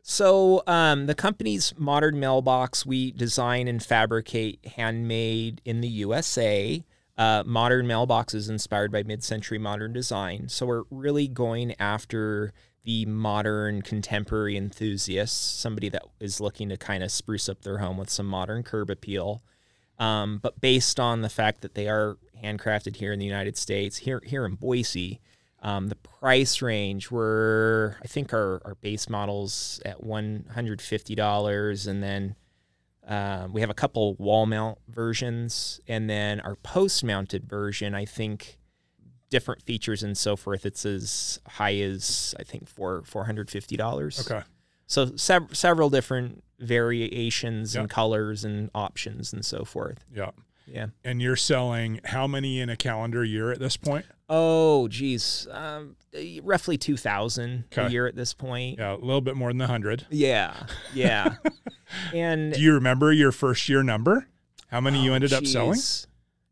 So 0.03 0.65
um, 0.67 1.07
the 1.07 1.15
company's 1.15 1.73
modern 1.79 2.19
mailbox 2.19 2.85
we 2.85 3.13
design 3.13 3.69
and 3.69 3.83
fabricate 3.83 4.67
handmade 4.77 5.61
in 5.65 5.81
the 5.81 5.89
USA. 5.89 6.85
Uh, 7.17 7.45
modern 7.47 7.87
mailboxes 7.87 8.51
inspired 8.51 8.91
by 8.91 9.05
mid-century 9.05 9.59
modern 9.59 9.93
design. 9.93 10.49
So 10.49 10.67
we're 10.67 10.85
really 10.91 11.29
going 11.29 11.75
after 11.79 12.53
the 12.85 13.07
modern 13.07 13.83
contemporary 13.83 14.57
enthusiast, 14.57 15.61
somebody 15.61 15.89
that 15.91 16.03
is 16.19 16.41
looking 16.41 16.69
to 16.71 16.77
kind 16.77 17.05
of 17.05 17.13
spruce 17.13 17.49
up 17.49 17.63
their 17.63 17.79
home 17.79 17.97
with 17.97 18.11
some 18.11 18.27
modern 18.27 18.65
curb 18.65 18.91
appeal. 18.91 19.43
Um, 20.01 20.41
but 20.43 20.61
based 20.61 20.99
on 20.99 21.21
the 21.21 21.29
fact 21.29 21.61
that 21.61 21.75
they 21.75 21.87
are 21.87 22.17
handcrafted 22.43 22.97
here 22.97 23.13
in 23.13 23.21
the 23.21 23.27
United 23.27 23.57
States, 23.57 23.99
here 23.99 24.21
here 24.25 24.45
in 24.45 24.57
Boise, 24.57 25.21
um, 25.63 25.89
the 25.89 25.95
price 25.95 26.61
range 26.61 27.11
were 27.11 27.97
I 28.03 28.07
think 28.07 28.33
our, 28.35 28.61
our 28.65 28.75
base 28.77 29.09
models 29.09 29.81
at 29.85 30.03
one 30.03 30.45
hundred 30.53 30.83
fifty 30.83 31.15
dollars, 31.15 31.87
and 31.87 32.03
then 32.03 32.35
um, 33.07 33.53
we 33.53 33.61
have 33.61 33.71
a 33.71 33.75
couple 33.75 34.15
wall 34.15 34.47
mount 34.47 34.79
versions, 34.89 35.81
and 35.89 36.09
then 36.11 36.41
our 36.41 36.57
post 36.57 37.03
mounted 37.05 37.49
version 37.49 37.95
I 37.95 38.05
think 38.05 38.59
different 39.31 39.63
features 39.63 40.03
and 40.03 40.17
so 40.19 40.37
forth. 40.37 40.67
It's 40.67 40.85
as 40.85 41.41
high 41.49 41.77
as 41.77 42.35
I 42.39 42.43
think 42.43 42.69
four 42.69 43.03
four 43.05 43.25
hundred 43.25 43.51
fifty 43.51 43.77
dollars. 43.77 44.29
Okay. 44.31 44.45
So 44.87 45.13
sev- 45.17 45.57
several 45.57 45.89
different 45.91 46.45
variations 46.59 47.75
Yeah. 47.75 47.83
and 47.83 47.91
colors 47.91 48.45
and 48.45 48.71
options 48.75 49.33
and 49.33 49.45
so 49.45 49.65
forth. 49.65 50.05
Yeah. 50.15 50.31
Yeah. 50.73 50.87
And 51.05 51.21
you're 51.21 51.37
selling 51.37 52.01
how 52.05 52.27
many 52.27 52.59
in 52.61 52.71
a 52.71 52.77
calendar 52.77 53.23
year 53.23 53.53
at 53.53 53.59
this 53.59 53.77
point? 53.77 54.07
Oh, 54.29 54.89
geez, 54.89 55.47
um, 55.51 55.97
roughly 56.43 56.79
two 56.79 56.97
thousand 56.97 57.65
a 57.77 57.91
year 57.91 58.07
at 58.07 58.17
this 58.17 58.33
point. 58.33 58.79
Yeah, 58.79 58.95
a 58.95 58.97
little 58.97 59.21
bit 59.21 59.37
more 59.37 59.51
than 59.51 59.59
the 59.59 59.67
hundred. 59.67 60.07
Yeah, 60.11 60.55
yeah. 60.95 61.35
and 62.15 62.55
Do 62.55 62.61
you 62.61 62.73
remember 62.73 63.13
your 63.13 63.33
first 63.33 63.69
year 63.69 63.83
number? 63.83 64.27
How 64.69 64.81
many 64.81 65.05
you 65.05 65.13
Oh, 65.13 65.15
ended 65.15 65.35
up 65.35 65.47
selling? 65.47 65.79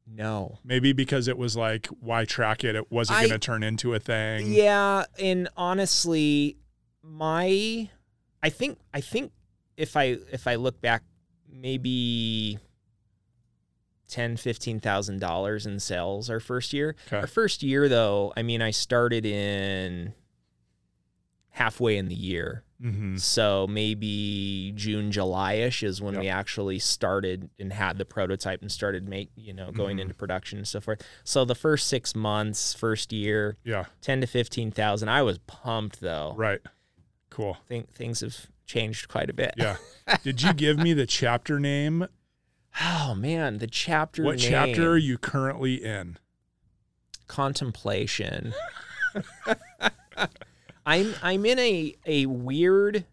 No. 0.06 0.58
Maybe 0.64 0.92
because 0.92 1.28
it 1.28 1.38
was 1.38 1.56
like, 1.56 1.86
why 2.00 2.26
track 2.26 2.64
it? 2.64 2.74
It 2.74 2.90
wasn't 2.92 3.20
going 3.20 3.30
to 3.30 3.38
turn 3.38 3.62
into 3.62 3.94
a 3.94 3.98
thing. 3.98 4.52
Yeah, 4.52 5.04
and 5.18 5.48
honestly, 5.56 6.58
my 7.02 7.88
I 8.42 8.50
think 8.50 8.78
I 8.92 9.00
think 9.00 9.32
if 9.78 9.96
I 9.96 10.18
if 10.30 10.46
I 10.46 10.56
look 10.56 10.82
back 10.82 11.02
maybe 11.50 12.58
ten, 14.10 14.36
fifteen 14.36 14.80
thousand 14.80 15.20
dollars 15.20 15.66
in 15.66 15.80
sales 15.80 16.28
our 16.28 16.40
first 16.40 16.72
year. 16.72 16.96
Okay. 17.06 17.16
Our 17.18 17.26
first 17.26 17.62
year 17.62 17.88
though, 17.88 18.32
I 18.36 18.42
mean 18.42 18.60
I 18.62 18.70
started 18.72 19.24
in 19.24 20.12
halfway 21.50 21.96
in 21.96 22.08
the 22.08 22.14
year. 22.14 22.64
Mm-hmm. 22.82 23.16
So 23.16 23.66
maybe 23.68 24.72
June, 24.74 25.12
July-ish 25.12 25.82
is 25.82 26.00
when 26.00 26.14
Yep. 26.14 26.22
we 26.22 26.28
actually 26.30 26.78
started 26.78 27.50
and 27.58 27.72
had 27.72 27.98
the 27.98 28.06
prototype 28.06 28.62
and 28.62 28.72
started 28.72 29.06
make 29.08 29.30
you 29.36 29.52
know 29.52 29.70
going 29.70 29.98
Mhm. 29.98 30.02
into 30.02 30.14
production 30.14 30.58
and 30.58 30.66
so 30.68 30.80
forth. 30.80 31.02
So 31.24 31.44
the 31.44 31.54
first 31.54 31.88
six 31.88 32.14
months, 32.14 32.72
first 32.72 33.12
year, 33.12 33.56
Yeah. 33.64 33.86
ten 34.00 34.20
to 34.22 34.26
fifteen 34.26 34.70
thousand. 34.70 35.08
I 35.10 35.22
was 35.22 35.38
pumped 35.46 36.00
though. 36.00 36.34
Right. 36.36 36.60
Cool. 37.28 37.56
think 37.68 37.92
things 37.92 38.20
have 38.20 38.46
changed 38.66 39.08
quite 39.08 39.30
a 39.30 39.32
bit. 39.32 39.54
Yeah. 39.56 39.76
Did 40.24 40.42
you 40.42 40.52
give 40.52 40.78
me 40.78 40.92
the 40.94 41.06
chapter 41.06 41.60
name? 41.60 42.06
Oh 42.80 43.14
man, 43.14 43.58
the 43.58 43.66
chapter. 43.66 44.22
What 44.22 44.38
name, 44.38 44.50
chapter 44.50 44.90
are 44.90 44.96
you 44.96 45.16
currently 45.18 45.82
in? 45.82 46.18
Contemplation. 47.26 48.52
I'm 50.86 51.14
I'm 51.22 51.46
in 51.46 51.58
a 51.58 51.94
a 52.06 52.26
weird 52.26 53.04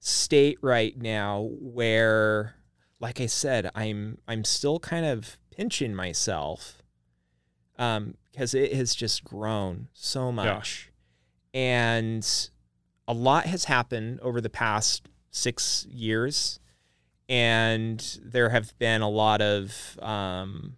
state 0.00 0.58
right 0.62 0.96
now 0.96 1.48
where, 1.60 2.54
like 3.00 3.20
I 3.20 3.26
said, 3.26 3.70
I'm 3.74 4.18
I'm 4.26 4.44
still 4.44 4.78
kind 4.78 5.04
of 5.06 5.38
pinching 5.50 5.94
myself, 5.94 6.82
um, 7.78 8.14
because 8.30 8.54
it 8.54 8.72
has 8.72 8.94
just 8.94 9.24
grown 9.24 9.88
so 9.92 10.30
much, 10.30 10.90
and 11.54 12.50
a 13.08 13.14
lot 13.14 13.46
has 13.46 13.64
happened 13.64 14.20
over 14.20 14.40
the 14.40 14.50
past 14.50 15.08
six 15.30 15.86
years, 15.90 16.60
and 17.28 18.18
there 18.22 18.48
have 18.50 18.76
been 18.78 19.02
a 19.02 19.08
lot 19.08 19.40
of 19.42 19.98
um, 20.00 20.76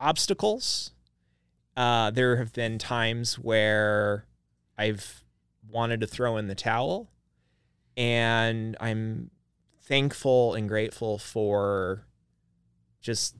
obstacles. 0.00 0.90
Uh, 1.76 2.10
there 2.10 2.36
have 2.36 2.52
been 2.52 2.78
times 2.78 3.38
where 3.38 4.26
I've 4.76 5.24
wanted 5.70 6.00
to 6.00 6.06
throw 6.06 6.36
in 6.36 6.48
the 6.48 6.54
towel, 6.54 7.10
and 7.96 8.76
I'm 8.80 9.30
thankful 9.82 10.54
and 10.54 10.68
grateful 10.68 11.18
for 11.18 12.04
just 13.00 13.36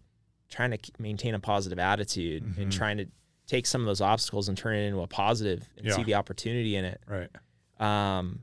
trying 0.48 0.70
to 0.70 0.78
maintain 0.98 1.34
a 1.34 1.40
positive 1.40 1.78
attitude 1.78 2.44
Mhm. 2.44 2.58
and 2.58 2.72
trying 2.72 2.98
to 2.98 3.06
take 3.46 3.64
some 3.66 3.80
of 3.80 3.86
those 3.86 4.00
obstacles 4.00 4.48
and 4.48 4.56
turn 4.58 4.76
it 4.76 4.82
into 4.86 5.00
a 5.00 5.06
positive 5.06 5.68
and 5.76 5.86
Yeah. 5.86 5.96
see 5.96 6.04
the 6.04 6.14
opportunity 6.14 6.76
in 6.76 6.84
it. 6.84 7.00
Right. 7.06 7.30
Um, 7.80 8.42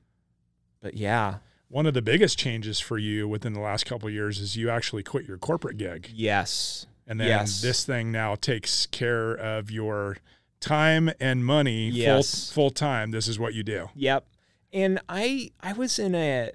but 0.82 0.96
yeah, 0.96 1.40
One 1.70 1.86
of 1.86 1.94
the 1.94 2.02
biggest 2.02 2.38
changes 2.40 2.80
for 2.80 2.98
you 2.98 3.28
within 3.28 3.54
the 3.54 3.60
last 3.60 3.86
couple 3.86 4.08
of 4.08 4.14
years 4.14 4.40
is 4.40 4.56
you 4.58 4.70
actually 4.72 5.04
quit 5.04 5.28
your 5.28 5.38
corporate 5.38 5.78
gig. 5.78 6.10
yes, 6.14 6.88
And 7.08 7.20
then 7.20 7.28
Yes. 7.28 7.62
this 7.62 7.86
thing 7.86 8.12
now 8.12 8.36
takes 8.36 8.86
care 8.88 9.32
of 9.34 9.72
your 9.72 10.18
time 10.60 11.10
and 11.20 11.44
money 11.46 11.90
Yes. 11.90 12.50
full 12.52 12.66
full 12.66 12.70
time. 12.72 13.12
This 13.12 13.28
is 13.28 13.40
what 13.40 13.54
you 13.54 13.64
do. 13.64 13.90
Yep. 13.96 14.26
And 14.74 15.00
I 15.10 15.52
I 15.60 15.74
was 15.74 15.98
in 16.00 16.14
a 16.16 16.52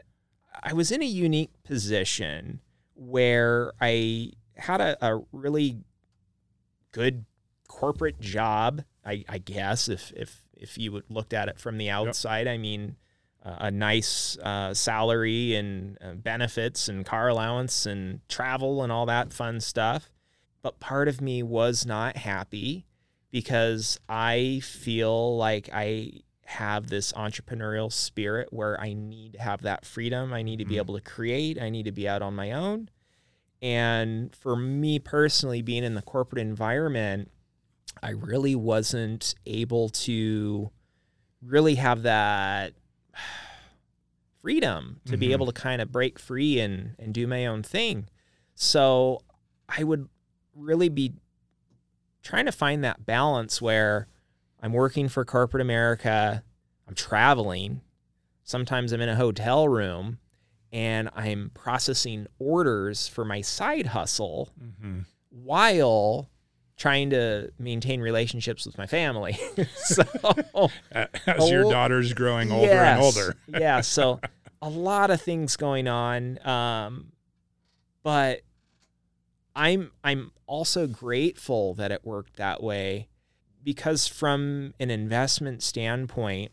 I 0.62 0.72
was 0.72 0.92
in 0.92 1.02
a 1.02 1.06
unique 1.06 1.50
position 1.64 2.60
where 2.94 3.72
I 3.80 4.30
had 4.56 4.80
a, 4.80 4.96
a 5.04 5.20
really 5.32 5.78
good 6.92 7.24
corporate 7.66 8.20
job, 8.20 8.84
I, 9.04 9.24
I 9.28 9.38
guess, 9.38 9.88
if 9.88 10.12
if 10.14 10.42
if 10.56 10.78
you 10.78 11.02
looked 11.08 11.32
at 11.32 11.48
it 11.48 11.58
from 11.58 11.78
the 11.78 11.90
outside. 11.90 12.46
I 12.46 12.56
mean, 12.58 12.94
uh, 13.44 13.56
a 13.58 13.70
nice 13.70 14.38
uh, 14.38 14.72
salary 14.72 15.54
and 15.54 15.98
uh, 16.00 16.14
benefits 16.14 16.88
and 16.88 17.04
car 17.04 17.28
allowance 17.28 17.86
and 17.86 18.20
travel 18.28 18.82
and 18.82 18.90
all 18.90 19.06
that 19.06 19.32
fun 19.32 19.60
stuff. 19.60 20.10
But 20.62 20.80
part 20.80 21.08
of 21.08 21.20
me 21.20 21.42
was 21.42 21.84
not 21.84 22.16
happy 22.16 22.86
because 23.30 23.98
I 24.08 24.60
feel 24.64 25.36
like 25.36 25.68
I 25.72 26.20
have 26.46 26.88
this 26.88 27.12
entrepreneurial 27.12 27.92
spirit 27.92 28.52
where 28.52 28.80
I 28.80 28.92
need 28.92 29.32
to 29.34 29.40
have 29.42 29.62
that 29.62 29.84
freedom. 29.84 30.32
I 30.32 30.42
need 30.42 30.58
to 30.58 30.64
be 30.64 30.74
Mhm. 30.74 30.78
able 30.78 30.94
to 30.94 31.00
create. 31.00 31.60
I 31.60 31.68
need 31.70 31.84
to 31.84 31.92
be 31.92 32.08
out 32.08 32.22
on 32.22 32.34
my 32.34 32.52
own. 32.52 32.88
And 33.60 34.34
for 34.36 34.56
me 34.56 34.98
personally, 34.98 35.62
being 35.62 35.84
in 35.84 35.94
the 35.94 36.02
corporate 36.02 36.40
environment, 36.40 37.30
I 38.02 38.10
really 38.10 38.54
wasn't 38.54 39.34
able 39.46 39.88
to 39.90 40.70
really 41.42 41.76
have 41.76 42.02
that 42.02 42.74
freedom 44.40 45.00
to 45.06 45.16
be 45.16 45.28
Mhm. 45.28 45.32
able 45.32 45.46
to 45.46 45.52
kind 45.52 45.80
of 45.80 45.90
break 45.90 46.18
free 46.18 46.60
and, 46.60 46.94
and 46.98 47.14
do 47.14 47.26
my 47.26 47.46
own 47.46 47.62
thing. 47.62 48.08
So 48.54 49.22
I 49.68 49.82
would 49.84 50.08
really 50.54 50.88
be 50.88 51.14
trying 52.22 52.46
to 52.46 52.52
find 52.52 52.84
that 52.84 53.06
balance 53.06 53.60
where 53.62 54.06
I'm 54.62 54.72
working 54.72 55.08
for 55.08 55.24
corporate 55.24 55.60
America, 55.60 56.42
I'm 56.86 56.94
traveling, 56.94 57.80
sometimes 58.44 58.92
I'm 58.92 59.00
in 59.00 59.08
a 59.08 59.16
hotel 59.16 59.68
room, 59.68 60.18
and 60.72 61.08
I'm 61.14 61.50
processing 61.54 62.26
orders 62.38 63.08
for 63.08 63.24
my 63.24 63.40
side 63.40 63.86
hustle 63.88 64.50
Mm-hmm. 64.62 65.00
while 65.30 66.30
trying 66.76 67.10
to 67.10 67.50
maintain 67.58 68.00
relationships 68.00 68.66
with 68.66 68.76
my 68.78 68.86
family. 68.86 69.38
so 69.76 70.02
As 70.92 71.50
your 71.50 71.66
Oh, 71.66 71.70
daughter's 71.70 72.12
growing 72.12 72.50
older 72.50 72.72
and 72.72 73.00
older. 73.00 73.36
yeah, 73.48 73.80
so 73.80 74.20
a 74.60 74.68
lot 74.68 75.10
of 75.10 75.20
things 75.22 75.56
going 75.56 75.86
on. 75.88 76.44
Um, 76.46 77.12
but 78.02 78.40
I'm 79.54 79.92
I'm 80.02 80.32
also 80.46 80.86
grateful 80.86 81.74
that 81.74 81.92
it 81.92 82.04
worked 82.04 82.36
that 82.36 82.62
way 82.62 83.08
because 83.62 84.06
from 84.08 84.74
an 84.80 84.90
investment 84.90 85.62
standpoint, 85.62 86.50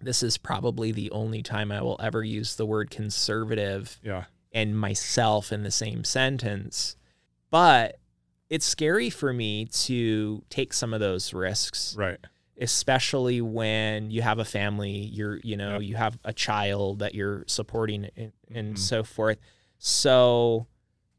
this 0.00 0.22
is 0.22 0.38
probably 0.38 0.90
the 0.92 1.10
only 1.10 1.42
time 1.42 1.70
I 1.70 1.82
will 1.82 2.00
ever 2.02 2.24
use 2.24 2.56
the 2.56 2.66
word 2.66 2.90
conservative 2.90 4.00
Yeah. 4.02 4.24
and 4.52 4.76
myself 4.76 5.52
in 5.52 5.62
the 5.62 5.70
same 5.70 6.02
sentence. 6.04 6.96
But 7.50 7.98
it's 8.52 8.66
scary 8.66 9.08
for 9.08 9.32
me 9.32 9.64
to 9.64 10.44
take 10.50 10.74
some 10.74 10.92
of 10.92 11.00
those 11.00 11.32
risks 11.32 11.94
Right. 11.96 12.18
especially 12.60 13.40
when 13.40 14.10
you 14.10 14.20
have 14.20 14.38
a 14.38 14.44
family 14.44 14.90
you're 14.90 15.38
you 15.42 15.56
know 15.56 15.74
Yep. 15.78 15.82
you 15.88 15.96
have 15.96 16.18
a 16.24 16.32
child 16.34 16.98
that 16.98 17.14
you're 17.14 17.44
supporting 17.46 18.10
and, 18.16 18.32
and 18.54 18.74
Mhm. 18.74 18.78
so 18.78 19.02
forth 19.02 19.38
so 19.78 20.66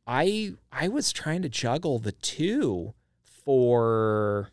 i 0.05 0.53
i 0.71 0.87
was 0.87 1.11
trying 1.11 1.41
to 1.41 1.49
juggle 1.49 1.97
the 1.99 2.11
two 2.11 2.93
for 3.23 4.49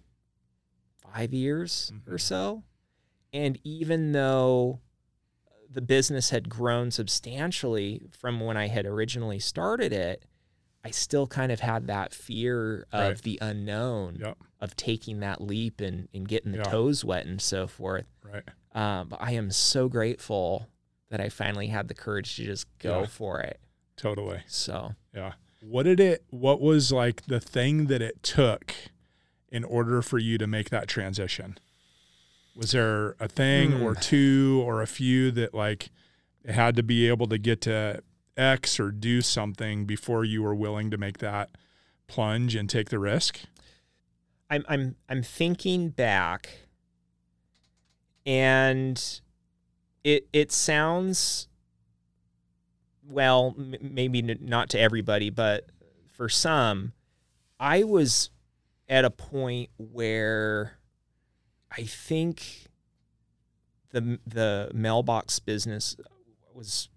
five 0.96 1.32
years 1.34 1.92
or 2.06 2.14
Mhm. 2.16 2.20
so 2.20 2.62
and 3.32 3.58
even 3.62 4.12
though 4.12 4.80
the 5.72 5.82
business 5.82 6.30
had 6.30 6.48
grown 6.48 6.90
substantially 6.90 8.02
from 8.10 8.40
when 8.40 8.56
i 8.56 8.68
had 8.68 8.86
originally 8.86 9.38
started 9.38 9.92
it 9.92 10.24
i 10.84 10.90
still 10.90 11.26
kind 11.26 11.52
of 11.52 11.60
had 11.60 11.86
that 11.88 12.14
fear 12.14 12.86
of 12.92 13.00
Right. 13.08 13.22
the 13.22 13.38
unknown 13.42 14.16
Yep. 14.20 14.38
of 14.60 14.76
taking 14.76 15.20
that 15.20 15.40
leap 15.40 15.80
and, 15.80 16.08
and 16.14 16.26
getting 16.28 16.52
the 16.52 16.58
Yeah. 16.58 16.64
toes 16.64 17.04
wet 17.04 17.26
and 17.26 17.40
so 17.40 17.66
forth. 17.66 18.06
Right. 18.24 18.44
Um, 18.72 19.08
but 19.08 19.20
I 19.20 19.32
am 19.32 19.50
so 19.50 19.88
grateful 19.88 20.68
that 21.10 21.20
I 21.20 21.28
finally 21.28 21.66
had 21.68 21.88
the 21.88 21.94
courage 21.94 22.36
to 22.36 22.44
just 22.44 22.66
go 22.78 23.00
Yeah. 23.00 23.06
for 23.06 23.40
it. 23.40 23.60
Totally. 23.96 24.42
So 24.46 24.94
Yeah. 25.14 25.34
What 25.60 25.82
did 25.82 26.00
it 26.00 26.24
what 26.30 26.60
was 26.60 26.90
like 26.92 27.26
the 27.26 27.40
thing 27.40 27.86
that 27.88 28.00
it 28.00 28.22
took 28.22 28.74
in 29.50 29.64
order 29.64 30.00
for 30.00 30.18
you 30.18 30.38
to 30.38 30.46
make 30.46 30.70
that 30.70 30.88
transition? 30.88 31.58
Was 32.54 32.70
there 32.72 33.16
a 33.20 33.28
thing 33.28 33.72
Hmm. 33.72 33.82
or 33.82 33.94
two 33.94 34.62
or 34.64 34.80
a 34.82 34.86
few 34.86 35.30
that 35.32 35.52
like 35.52 35.90
it 36.44 36.52
had 36.52 36.76
to 36.76 36.82
be 36.82 37.06
able 37.08 37.26
to 37.28 37.36
get 37.38 37.60
to 37.62 38.02
X 38.40 38.80
or 38.80 38.90
do 38.90 39.20
something 39.20 39.84
before 39.84 40.24
you 40.24 40.42
were 40.42 40.54
willing 40.54 40.90
to 40.90 40.96
make 40.98 41.18
that 41.18 41.50
plunge 42.06 42.54
and 42.54 42.68
take 42.68 42.90
the 42.90 42.98
risk? 42.98 43.40
I'm 44.48 44.64
I'm 44.68 44.96
I'm 45.08 45.22
thinking 45.22 45.90
back, 45.90 46.50
and 48.26 49.20
it 50.02 50.26
it 50.32 50.50
sounds 50.50 51.48
well, 53.06 53.54
m- 53.58 53.74
maybe 53.80 54.22
not 54.22 54.70
to 54.70 54.80
everybody, 54.80 55.30
but 55.30 55.66
for 56.08 56.28
some, 56.28 56.92
I 57.58 57.82
was 57.84 58.30
at 58.88 59.04
a 59.04 59.10
point 59.10 59.70
where 59.76 60.78
I 61.70 61.82
think 61.82 62.66
the 63.90 64.18
the 64.26 64.70
mailbox 64.74 65.38
business 65.38 65.96
was 66.54 66.88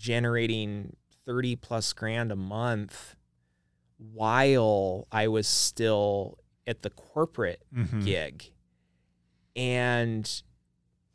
generating 0.00 0.96
30 1.26 1.56
plus 1.56 1.92
grand 1.92 2.32
a 2.32 2.36
month 2.36 3.16
while 3.98 5.06
I 5.12 5.28
was 5.28 5.46
still 5.46 6.38
at 6.66 6.80
the 6.82 6.88
corporate 6.90 7.62
Mhm. 7.74 8.04
gig. 8.04 8.50
And 9.54 10.42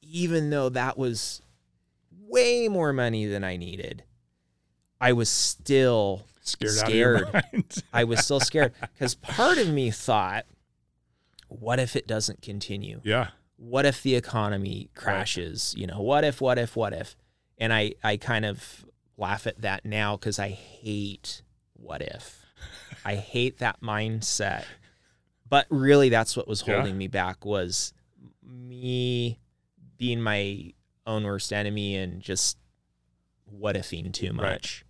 even 0.04 0.52
though 0.52 0.70
that 0.70 0.98
was 0.98 1.42
way 2.12 2.68
more 2.68 2.94
money 2.94 3.26
than 3.26 3.44
I 3.44 3.58
needed, 3.58 4.04
I 5.02 5.14
was 5.14 5.30
still 5.30 6.28
Scared, 6.42 6.78
out 6.78 6.88
of 6.90 6.96
your 6.96 7.18
Scared. 7.28 7.84
I 7.92 8.04
was 8.04 8.24
still 8.24 8.40
scared 8.40 8.74
because 8.94 9.16
part 9.16 9.58
of 9.58 9.68
me 9.70 9.90
thought, 9.90 10.46
what 11.48 11.80
if 11.80 11.96
it 11.96 12.06
doesn't 12.08 12.42
continue? 12.44 13.02
yeah. 13.04 13.30
What 13.58 13.86
if 13.86 14.04
the 14.04 14.16
economy 14.16 14.90
crashes? 14.96 15.74
You 15.78 15.88
know, 15.88 16.02
what 16.02 16.24
if, 16.26 16.42
what 16.42 16.60
if, 16.60 16.76
what 16.76 16.92
if? 16.92 17.16
And 17.58 17.72
I, 17.74 17.94
I 18.04 18.18
kind 18.18 18.46
of 18.46 18.86
laugh 19.18 19.48
at 19.48 19.62
that 19.62 19.86
now 19.86 20.18
because 20.18 20.40
I 20.40 20.50
hate 20.50 21.42
what 21.74 22.02
if. 22.02 22.46
I 23.06 23.16
hate 23.16 23.60
that 23.60 23.82
mindset. 23.82 24.66
But 25.48 25.68
really, 25.70 26.10
that's 26.10 26.36
what 26.36 26.48
was 26.48 26.64
Yeah. 26.66 26.76
holding 26.78 26.98
me 26.98 27.08
back 27.08 27.46
was 27.46 27.94
me 28.44 29.40
being 29.98 30.22
my 30.22 30.74
own 31.08 31.24
worst 31.24 31.54
enemy 31.54 31.96
and 31.96 32.22
just 32.22 32.58
what 33.46 33.76
ifing 33.76 34.12
too 34.12 34.28
Right. 34.34 34.36
much. 34.54 34.86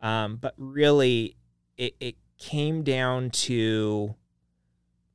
Um, 0.00 0.36
but 0.36 0.54
really, 0.58 1.36
it, 1.78 1.94
it 2.00 2.16
came 2.38 2.82
down 2.82 3.30
to 3.30 4.14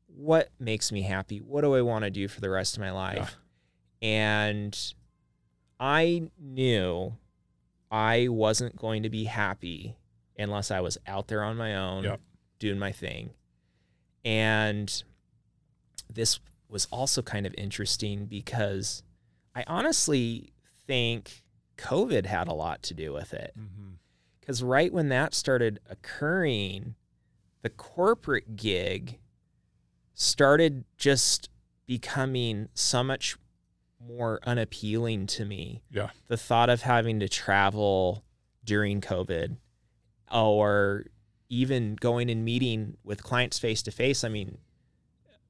what 0.08 0.50
makes 0.60 0.92
me 0.92 1.04
happy? 1.04 1.38
What 1.40 1.62
do 1.62 1.76
I 1.76 1.82
want 1.82 2.04
to 2.04 2.10
do 2.10 2.28
for 2.28 2.42
the 2.42 2.50
rest 2.50 2.76
of 2.76 2.82
my 2.82 2.92
life? 2.92 3.38
And 4.02 4.78
I 5.80 6.30
knew 6.40 7.16
I 7.90 8.28
wasn't 8.28 8.76
going 8.76 9.04
to 9.04 9.10
be 9.10 9.26
happy 9.26 9.96
unless 10.38 10.72
I 10.72 10.80
was 10.82 10.98
out 11.08 11.28
there 11.28 11.44
on 11.44 11.58
my 11.58 11.76
own 11.76 12.04
Yep. 12.04 12.22
doing 12.60 12.80
my 12.80 12.92
thing. 12.92 13.32
And 14.26 15.04
this 16.12 16.40
was 16.68 16.88
also 16.92 17.22
kind 17.22 17.46
of 17.46 17.56
interesting 17.58 18.26
because 18.26 19.04
I 19.56 19.64
honestly 19.68 20.54
think 20.88 21.44
COVID 21.78 22.26
had 22.26 22.48
a 22.48 22.54
lot 22.54 22.84
to 22.84 22.94
do 22.94 23.14
with 23.14 23.34
it. 23.34 23.54
Mm-hmm. 23.58 23.94
Because 24.40 24.62
right 24.64 24.92
when 24.92 25.10
that 25.10 25.34
started 25.34 25.80
occurring, 25.90 26.96
the 27.62 27.70
corporate 27.70 28.56
gig 28.56 29.20
started 30.14 30.84
just 30.98 31.50
becoming 31.86 32.68
so 32.74 33.04
much 33.04 33.38
more 34.06 34.40
unappealing 34.44 35.28
to 35.28 35.46
me. 35.46 35.82
Yeah. 35.92 36.10
The 36.28 36.38
thought 36.38 36.70
of 36.70 36.82
having 36.82 37.20
to 37.20 37.30
travel 37.30 38.24
during 38.64 39.02
COVID 39.02 39.58
or 40.32 41.06
even 41.50 41.96
going 41.96 42.30
and 42.30 42.46
meeting 42.46 42.98
with 43.04 43.24
clients 43.24 43.58
face 43.60 43.82
to 43.84 43.92
face. 43.92 44.24
I 44.24 44.30
mean, 44.30 44.60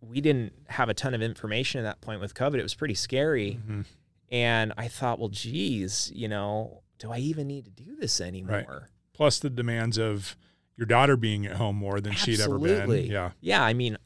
we 0.01 0.21
didn't 0.21 0.53
have 0.69 0.89
a 0.89 0.93
ton 0.93 1.13
of 1.13 1.21
information 1.21 1.79
at 1.79 1.83
that 1.83 2.01
point 2.01 2.21
with 2.21 2.33
COVID. 2.33 2.55
It 2.55 2.63
was 2.63 2.75
pretty 2.75 2.93
scary. 2.95 3.59
Mhm. 3.67 3.85
And 4.31 4.73
I 4.77 4.87
thought, 4.87 5.19
well, 5.19 5.29
geez, 5.29 6.11
you 6.15 6.27
know, 6.27 6.83
do 6.99 7.11
I 7.11 7.17
even 7.17 7.47
need 7.47 7.65
to 7.65 7.71
do 7.71 7.95
this 7.97 8.21
anymore? 8.21 8.89
Plus 9.13 9.39
the 9.39 9.49
demands 9.49 9.97
of 9.97 10.37
your 10.77 10.85
daughter 10.85 11.17
being 11.17 11.45
at 11.45 11.57
home 11.57 11.75
more 11.75 11.99
than 11.99 12.13
she'd 12.13 12.39
ever 12.39 12.57
been. 12.57 12.69
Absolutely. 12.71 13.11
Yeah. 13.11 13.31
Yeah, 13.41 13.63
I 13.63 13.73
mean, 13.73 13.97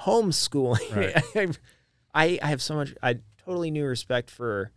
homeschooling. 0.00 1.56
I 2.14 2.38
I 2.42 2.46
have 2.48 2.62
so 2.62 2.74
much. 2.74 2.94
I 3.02 3.18
totally 3.48 3.70
new 3.70 3.86
respect 3.86 4.30
for, 4.30 4.70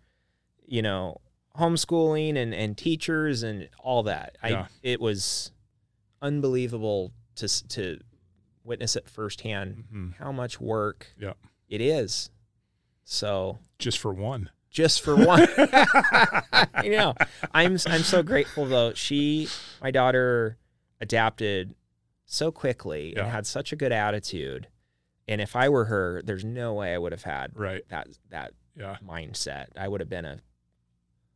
you 0.65 0.81
know, 0.81 1.19
homeschooling 1.57 2.37
and 2.37 2.53
and 2.53 2.77
teachers 2.77 3.43
and 3.43 3.67
all 3.79 4.03
that. 4.03 4.37
I 4.41 4.65
it 4.81 5.01
was 5.01 5.51
unbelievable 6.21 7.11
to 7.35 7.67
to 7.69 7.99
witness 8.63 8.95
it 8.95 9.09
firsthand 9.09 9.83
Mhm. 9.93 10.15
how 10.17 10.31
much 10.31 10.61
work 10.61 11.07
Yeah. 11.19 11.33
it 11.67 11.81
is. 11.81 12.29
So 13.03 13.59
Just 13.79 13.97
for 13.99 14.13
one. 14.13 14.49
just 14.69 15.01
for 15.01 15.15
one. 15.25 15.47
you 16.83 16.91
know, 16.91 17.15
I'm 17.53 17.77
I'm 17.87 18.03
so 18.03 18.23
grateful 18.23 18.65
though. 18.65 18.93
She, 18.93 19.49
my 19.81 19.91
daughter, 19.91 20.57
adapted 21.01 21.75
so 22.25 22.51
quickly 22.51 23.13
Yeah. 23.13 23.23
and 23.23 23.31
had 23.31 23.45
such 23.45 23.73
a 23.73 23.75
good 23.75 23.91
attitude. 23.91 24.67
And 25.27 25.41
if 25.41 25.55
I 25.55 25.67
were 25.69 25.85
her, 25.85 26.21
there's 26.23 26.45
no 26.45 26.75
way 26.75 26.93
I 26.93 26.97
would 26.97 27.11
have 27.11 27.23
had 27.23 27.51
Right. 27.57 27.83
that 27.89 28.07
that 28.29 28.53
Yeah. 28.77 28.97
mindset. 29.05 29.67
I 29.77 29.87
would 29.87 29.99
have 30.01 30.09
been 30.09 30.25
a 30.25 30.39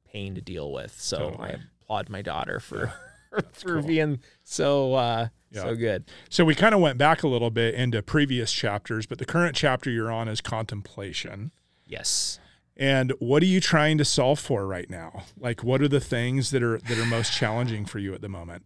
pain 0.07 0.35
to 0.35 0.41
deal 0.41 0.71
with. 0.71 0.99
So 0.99 1.17
Totally. 1.31 1.49
I 1.49 1.57
applaud 1.81 2.09
my 2.09 2.21
daughter 2.21 2.59
for 2.59 2.93
for 3.53 3.79
cool. 3.79 3.81
being 3.83 4.19
so 4.43 4.93
uh, 4.93 5.27
Yeah. 5.51 5.61
so 5.63 5.75
good. 5.75 6.05
So 6.29 6.45
we 6.45 6.55
kind 6.55 6.73
of 6.73 6.81
went 6.81 6.97
back 6.97 7.23
a 7.23 7.27
little 7.27 7.49
bit 7.51 7.75
into 7.75 8.01
previous 8.01 8.51
chapters, 8.51 9.05
but 9.05 9.17
the 9.19 9.25
current 9.25 9.55
chapter 9.55 9.89
you're 9.89 10.11
on 10.11 10.27
is 10.27 10.41
contemplation. 10.41 11.51
Yes. 11.85 12.39
And 12.77 13.13
what 13.19 13.41
are 13.41 13.47
you 13.47 13.61
trying 13.61 13.97
to 13.99 14.05
solve 14.05 14.39
for 14.39 14.65
right 14.67 14.89
now? 14.89 15.23
Like 15.39 15.63
what 15.63 15.81
are 15.81 15.87
the 15.87 15.99
things 16.01 16.51
that 16.51 16.61
are 16.63 16.77
that 16.77 16.97
are 16.97 17.05
most 17.05 17.33
challenging 17.33 17.85
for 17.85 17.99
you 17.99 18.13
at 18.13 18.21
the 18.21 18.29
moment? 18.29 18.63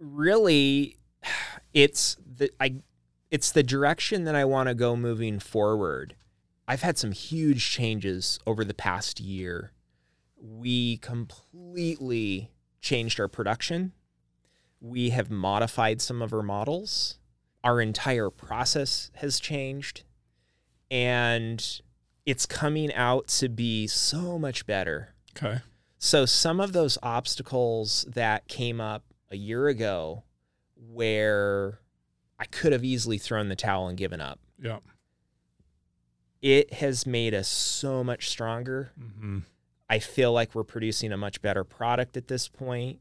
really 0.00 0.96
it's 1.74 2.16
the 2.36 2.50
I 2.60 2.76
it's 3.30 3.50
the 3.50 3.62
direction 3.62 4.24
that 4.24 4.34
I 4.34 4.44
want 4.44 4.68
to 4.68 4.74
go 4.74 4.96
moving 4.96 5.38
forward. 5.38 6.14
I've 6.68 6.82
had 6.82 6.98
some 6.98 7.12
huge 7.12 7.70
changes 7.70 8.38
over 8.46 8.62
the 8.62 8.74
past 8.74 9.20
year. 9.20 9.72
We 10.38 10.98
completely 10.98 12.50
changed 12.82 13.18
our 13.18 13.26
production. 13.26 13.92
We 14.78 15.08
have 15.10 15.30
modified 15.30 16.02
some 16.02 16.20
of 16.20 16.32
our 16.34 16.42
models. 16.42 17.18
Our 17.64 17.80
entire 17.80 18.28
process 18.28 19.10
has 19.14 19.40
changed 19.40 20.04
and 20.90 21.80
it's 22.26 22.44
coming 22.44 22.92
out 22.92 23.28
to 23.28 23.48
be 23.48 23.86
so 23.86 24.38
much 24.38 24.66
better. 24.66 25.14
Okay. 25.36 25.60
So 25.96 26.26
some 26.26 26.60
of 26.60 26.74
those 26.74 26.98
obstacles 27.02 28.04
that 28.08 28.46
came 28.46 28.78
up 28.78 29.04
a 29.30 29.36
year 29.36 29.68
ago 29.68 30.24
where 30.76 31.80
I 32.38 32.44
could 32.44 32.72
have 32.72 32.84
easily 32.84 33.16
thrown 33.16 33.48
the 33.48 33.56
towel 33.56 33.88
and 33.88 33.96
given 33.96 34.20
up. 34.20 34.38
Yeah. 34.60 34.78
It 36.40 36.74
has 36.74 37.06
made 37.06 37.34
us 37.34 37.48
so 37.48 38.02
much 38.04 38.28
stronger. 38.28 38.92
hmm 38.98 39.40
I 39.90 40.00
feel 40.00 40.34
like 40.34 40.54
we're 40.54 40.64
producing 40.64 41.12
a 41.12 41.16
much 41.16 41.40
better 41.40 41.64
product 41.64 42.16
at 42.18 42.28
this 42.28 42.46
point. 42.46 43.00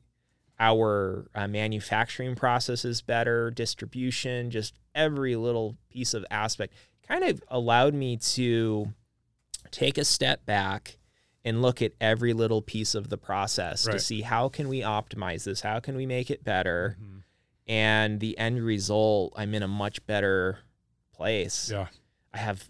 Our 0.57 1.27
uh, 1.35 1.47
manufacturing 1.49 2.35
process 2.35 2.85
is 2.85 3.01
better, 3.01 3.51
distribution, 3.51 4.49
just 4.51 4.73
every 4.95 5.35
little 5.35 5.75
piece 5.89 6.13
of 6.13 6.25
aspect 6.31 6.73
kind 7.05 7.25
of 7.25 7.43
allowed 7.49 7.93
me 7.93 8.15
to 8.17 8.93
take 9.69 9.97
a 9.97 10.05
step 10.05 10.45
back 10.45 10.97
and 11.43 11.61
look 11.61 11.81
at 11.81 11.91
every 11.99 12.31
little 12.33 12.61
piece 12.61 12.95
of 12.95 13.09
the 13.09 13.17
process 13.17 13.83
to 13.83 13.99
see 13.99 14.21
how 14.21 14.47
can 14.49 14.67
we 14.69 14.79
optimize 14.81 15.43
this? 15.43 15.61
How 15.61 15.79
can 15.81 15.95
we 15.97 16.05
make 16.05 16.31
it 16.31 16.43
better? 16.43 16.97
Mhm. 17.01 17.23
And 17.67 18.19
the 18.21 18.37
end 18.37 18.61
result, 18.63 19.33
I'm 19.35 19.53
in 19.53 19.61
a 19.61 19.67
much 19.67 20.05
better 20.05 20.59
place. 21.13 21.69
Yeah. 21.69 21.87
I 22.33 22.37
have 22.37 22.69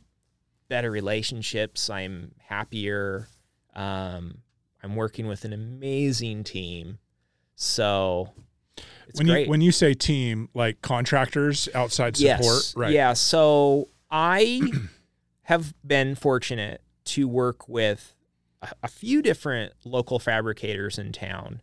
better 0.70 0.92
relationships. 0.92 1.90
I'm 1.90 2.32
happier. 2.40 3.28
Um, 3.76 4.40
I'm 4.84 4.96
working 4.96 5.28
with 5.28 5.46
an 5.46 5.54
amazing 5.54 6.44
team. 6.44 7.00
So 7.56 8.30
it's 9.08 9.20
when 9.20 9.28
great. 9.28 9.46
you 9.46 9.50
when 9.50 9.62
you 9.62 9.72
say 9.72 9.94
team, 9.94 10.50
like 10.54 10.82
contractors, 10.82 11.68
outside 11.74 12.18
support, 12.18 12.42
yes. 12.42 12.76
right? 12.76 12.92
Yeah. 12.92 13.14
So 13.14 13.90
I 14.12 14.62
have 15.44 15.74
been 15.86 16.16
fortunate 16.16 16.82
to 17.06 17.28
work 17.28 17.68
with 17.68 18.14
a, 18.62 18.70
a 18.84 18.88
few 18.88 19.22
different 19.22 19.74
local 19.84 20.20
fabricators 20.20 20.98
in 20.98 21.12
town. 21.12 21.62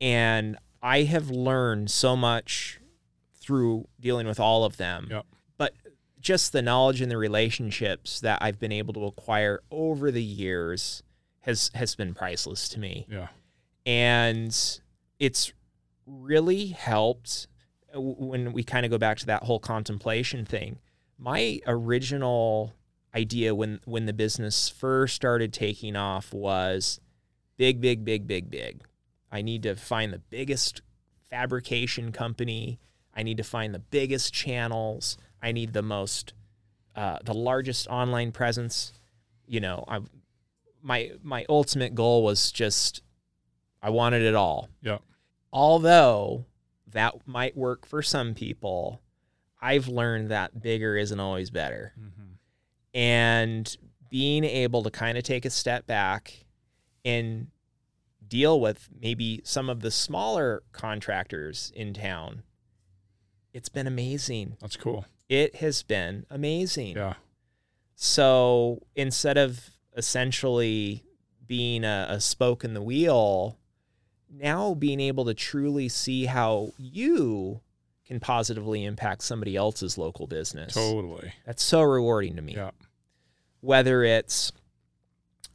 And 0.00 0.56
I 0.82 1.02
have 1.02 1.30
learned 1.30 1.90
so 1.90 2.16
much 2.16 2.80
through 3.40 3.86
dealing 4.00 4.26
with 4.26 4.40
all 4.40 4.64
of 4.64 4.76
them. 4.76 5.08
Yep. 5.10 5.26
Just 6.22 6.52
the 6.52 6.62
knowledge 6.62 7.00
and 7.02 7.10
the 7.10 7.18
relationships 7.18 8.20
that 8.20 8.38
I've 8.40 8.58
been 8.58 8.72
able 8.72 8.94
to 8.94 9.04
acquire 9.04 9.60
over 9.70 10.10
the 10.10 10.22
years 10.22 11.02
has 11.40 11.70
has 11.74 11.94
been 11.94 12.14
priceless 12.14 12.68
to 12.70 12.78
me 12.80 13.06
Yeah. 13.10 13.26
and 13.84 14.56
it's 15.18 15.52
really 16.06 16.66
helped 16.68 17.48
uh, 17.94 18.00
when 18.00 18.52
we 18.52 18.62
kind 18.62 18.86
of 18.86 18.90
go 18.90 18.98
back 18.98 19.18
to 19.18 19.26
that 19.26 19.42
whole 19.42 19.58
contemplation 19.58 20.44
thing 20.46 20.78
my 21.18 21.60
original 21.66 22.72
idea 23.14 23.54
when 23.54 23.80
when 23.84 24.06
the 24.06 24.12
business 24.12 24.68
first 24.68 25.14
started 25.16 25.52
taking 25.52 25.96
off 25.96 26.32
was 26.32 27.00
big, 27.58 27.80
big, 27.80 28.04
big, 28.04 28.26
big, 28.26 28.50
big. 28.50 28.82
I 29.30 29.42
need 29.42 29.62
to 29.64 29.76
find 29.76 30.12
the 30.12 30.18
biggest 30.18 30.80
fabrication 31.28 32.12
company. 32.12 32.78
I 33.14 33.22
need 33.22 33.36
to 33.36 33.44
find 33.44 33.74
the 33.74 33.78
biggest 33.78 34.32
channels. 34.32 35.16
I 35.42 35.52
need 35.52 35.72
the 35.72 35.82
most, 35.82 36.32
uh, 36.94 37.18
the 37.24 37.34
largest 37.34 37.88
online 37.88 38.32
presence. 38.32 38.92
You 39.46 39.60
know, 39.60 39.84
I, 39.88 40.00
my 40.82 41.12
my 41.22 41.44
ultimate 41.48 41.94
goal 41.94 42.22
was 42.22 42.52
just, 42.52 43.02
I 43.82 43.90
wanted 43.90 44.22
it 44.22 44.34
all. 44.34 44.68
Yeah. 44.80 44.98
Although 45.52 46.46
that 46.92 47.26
might 47.26 47.56
work 47.56 47.86
for 47.86 48.02
some 48.02 48.34
people, 48.34 49.00
I've 49.60 49.88
learned 49.88 50.30
that 50.30 50.60
bigger 50.62 50.96
isn't 50.96 51.20
always 51.20 51.50
better. 51.50 51.92
Mm-hmm. 51.98 52.32
And 52.94 53.76
being 54.10 54.44
able 54.44 54.82
to 54.82 54.90
kind 54.90 55.16
of 55.16 55.24
take 55.24 55.44
a 55.44 55.50
step 55.50 55.86
back 55.86 56.44
and 57.04 57.48
deal 58.26 58.60
with 58.60 58.88
maybe 59.00 59.40
some 59.44 59.68
of 59.68 59.80
the 59.80 59.90
smaller 59.90 60.62
contractors 60.72 61.72
in 61.74 61.94
town, 61.94 62.42
it's 63.52 63.68
been 63.68 63.86
amazing. 63.86 64.56
That's 64.60 64.76
cool. 64.76 65.06
It 65.32 65.56
has 65.56 65.82
been 65.82 66.26
amazing. 66.28 66.96
Yeah. 66.96 67.14
So 67.94 68.82
instead 68.94 69.38
of 69.38 69.70
essentially 69.96 71.04
being 71.46 71.84
a, 71.84 72.06
a 72.10 72.20
spoke 72.20 72.64
in 72.64 72.74
the 72.74 72.82
wheel, 72.82 73.58
now 74.30 74.74
being 74.74 75.00
able 75.00 75.24
to 75.24 75.32
truly 75.34 75.88
see 75.88 76.26
how 76.26 76.72
you 76.76 77.60
can 78.06 78.20
positively 78.20 78.84
impact 78.84 79.22
somebody 79.22 79.56
else's 79.56 79.96
local 79.96 80.26
business. 80.26 80.74
Totally. 80.74 81.32
That's 81.46 81.62
so 81.62 81.80
rewarding 81.80 82.36
to 82.36 82.42
me. 82.42 82.54
Yeah. 82.54 82.72
Whether 83.60 84.02
it's 84.02 84.52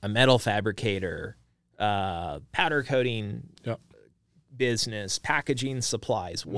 a 0.02 0.10
metal 0.10 0.40
fabricator, 0.40 1.38
uh, 1.78 2.40
powder 2.52 2.82
coating 2.82 3.50
Yep. 3.64 3.80
business, 4.56 5.20
packaging 5.20 5.82
supplies, 5.82 6.42
Mm-hmm. 6.44 6.52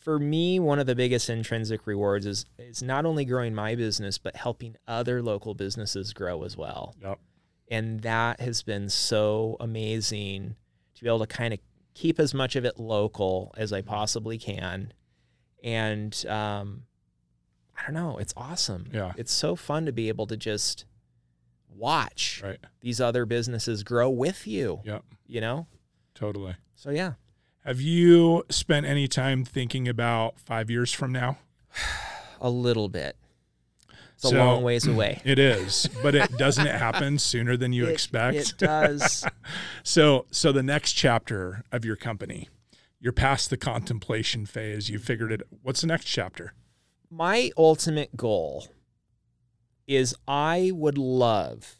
For 0.00 0.18
me, 0.18 0.58
one 0.58 0.78
of 0.78 0.86
the 0.86 0.94
biggest 0.94 1.28
intrinsic 1.30 1.86
rewards 1.86 2.26
is 2.26 2.44
is 2.58 2.82
not 2.82 3.04
only 3.06 3.24
growing 3.24 3.54
my 3.54 3.74
business, 3.74 4.18
but 4.18 4.34
helping 4.34 4.76
other 4.88 5.22
local 5.22 5.54
businesses 5.54 6.12
grow 6.12 6.42
as 6.42 6.56
well. 6.56 6.94
Yep. 7.02 7.18
And 7.70 8.00
that 8.00 8.40
has 8.40 8.62
been 8.62 8.88
so 8.88 9.56
amazing 9.60 10.56
to 10.94 11.02
be 11.02 11.08
able 11.08 11.20
to 11.20 11.26
kind 11.26 11.52
of 11.54 11.60
keep 11.94 12.18
as 12.18 12.32
much 12.34 12.56
of 12.56 12.64
it 12.64 12.78
local 12.80 13.52
as 13.56 13.72
I 13.72 13.82
possibly 13.82 14.38
can. 14.38 14.92
And 15.62 16.12
um, 16.26 16.84
I 17.78 17.82
don't 17.84 17.94
know, 17.94 18.16
it's 18.18 18.32
awesome. 18.36 18.88
Yeah. 18.92 19.12
It's 19.16 19.32
so 19.32 19.54
fun 19.54 19.84
to 19.86 19.92
be 19.92 20.08
able 20.08 20.26
to 20.28 20.36
just 20.36 20.84
watch 21.68 22.40
Right. 22.42 22.58
these 22.80 23.00
other 23.00 23.26
businesses 23.26 23.82
grow 23.82 24.10
with 24.10 24.46
you, 24.46 24.80
Yep. 24.84 25.04
you 25.26 25.40
know? 25.40 25.66
Totally. 26.14 26.56
So, 26.74 26.90
yeah. 26.90 27.12
Have 27.70 27.80
you 27.80 28.42
spent 28.50 28.84
any 28.84 29.06
time 29.06 29.44
thinking 29.44 29.86
about 29.86 30.40
five 30.40 30.70
years 30.70 30.90
from 30.92 31.12
now? 31.12 31.38
A 32.40 32.50
little 32.50 32.88
bit. 32.88 33.16
It's 34.16 34.24
a 34.24 34.30
long 34.36 34.64
ways 34.64 34.88
away. 34.88 35.20
It 35.24 35.38
is, 35.38 35.88
but 36.02 36.16
it 36.16 36.32
doesn't 36.36 36.66
it 36.66 36.74
happen 36.74 37.16
sooner 37.20 37.56
than 37.56 37.72
you 37.72 37.86
It- 37.86 37.90
expect. 37.92 38.36
It 38.36 38.54
does. 38.58 39.24
So, 39.84 40.26
so 40.32 40.50
the 40.50 40.64
next 40.64 40.94
chapter 40.94 41.62
of 41.70 41.84
your 41.84 41.94
company, 41.94 42.48
you're 42.98 43.12
past 43.12 43.50
the 43.50 43.56
contemplation 43.56 44.46
phase. 44.46 44.88
You 44.90 44.98
figured 44.98 45.30
it. 45.30 45.42
What's 45.62 45.82
the 45.82 45.86
next 45.86 46.06
chapter? 46.06 46.54
My 47.08 47.52
ultimate 47.56 48.16
goal 48.16 48.66
is 49.86 50.12
I 50.26 50.72
would 50.74 50.98
love 50.98 51.76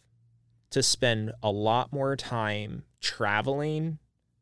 to 0.70 0.84
spend 0.84 1.32
a 1.42 1.50
lot 1.50 1.92
more 1.92 2.14
time 2.14 2.84
traveling 3.00 3.98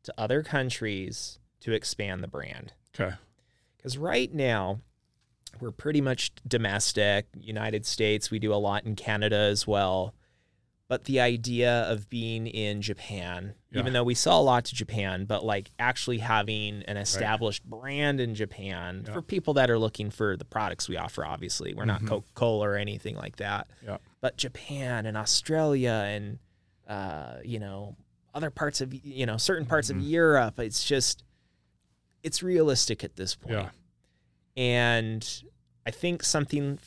to 0.09 0.21
other 0.21 0.43
countries 0.43 1.39
to 1.61 1.71
expand 1.73 2.23
the 2.23 2.27
brand. 2.27 2.73
Okay. 2.99 3.15
Because 3.77 3.97
right 3.97 4.33
now, 4.33 4.79
we're 5.59 5.71
pretty 5.71 6.01
much 6.01 6.31
domestic, 6.47 7.27
United 7.39 7.85
States. 7.85 8.29
We 8.29 8.39
do 8.39 8.53
a 8.53 8.55
lot 8.55 8.85
in 8.85 8.95
Canada 8.95 9.35
as 9.37 9.65
well. 9.65 10.13
But 10.87 11.03
the 11.03 11.19
idea 11.19 11.83
of 11.83 12.09
being 12.09 12.47
in 12.47 12.81
Japan, 12.81 13.53
Yeah. 13.71 13.79
even 13.81 13.93
though 13.93 14.03
we 14.03 14.15
sell 14.15 14.39
a 14.39 14.41
lot 14.41 14.65
to 14.65 14.75
Japan, 14.75 15.25
but 15.25 15.45
like 15.45 15.69
actually 15.77 16.17
having 16.17 16.81
an 16.83 16.97
established 16.97 17.63
brand 17.63 18.19
in 18.19 18.33
Japan 18.33 19.03
Yeah. 19.05 19.13
for 19.13 19.21
people 19.21 19.53
that 19.55 19.69
are 19.69 19.77
looking 19.77 20.09
for 20.09 20.35
the 20.35 20.45
products 20.45 20.89
we 20.89 20.97
offer, 20.97 21.23
obviously. 21.23 21.75
We're 21.75 21.85
not 21.85 22.01
Mhm. 22.01 22.07
Coca 22.07 22.27
Cola 22.33 22.69
or 22.69 22.75
anything 22.75 23.15
like 23.15 23.35
that. 23.35 23.67
Yeah. 23.85 23.97
But 24.19 24.37
Japan 24.37 25.05
and 25.05 25.15
Australia 25.15 25.91
and, 26.07 26.39
uh, 26.87 27.35
you 27.45 27.59
know, 27.59 27.95
other 28.33 28.49
parts 28.49 28.81
of, 28.81 28.93
you 28.93 29.25
know, 29.25 29.37
certain 29.37 29.65
parts 29.65 29.89
Mhm. 29.89 29.97
of 29.97 30.01
Europe, 30.03 30.59
it's 30.59 30.83
just, 30.83 31.23
it's 32.23 32.43
realistic 32.43 33.03
at 33.03 33.15
this 33.15 33.35
point 33.35 33.53
Yeah. 33.53 33.69
and 34.57 35.43
I 35.85 35.91
think 35.91 36.23
something 36.23 36.79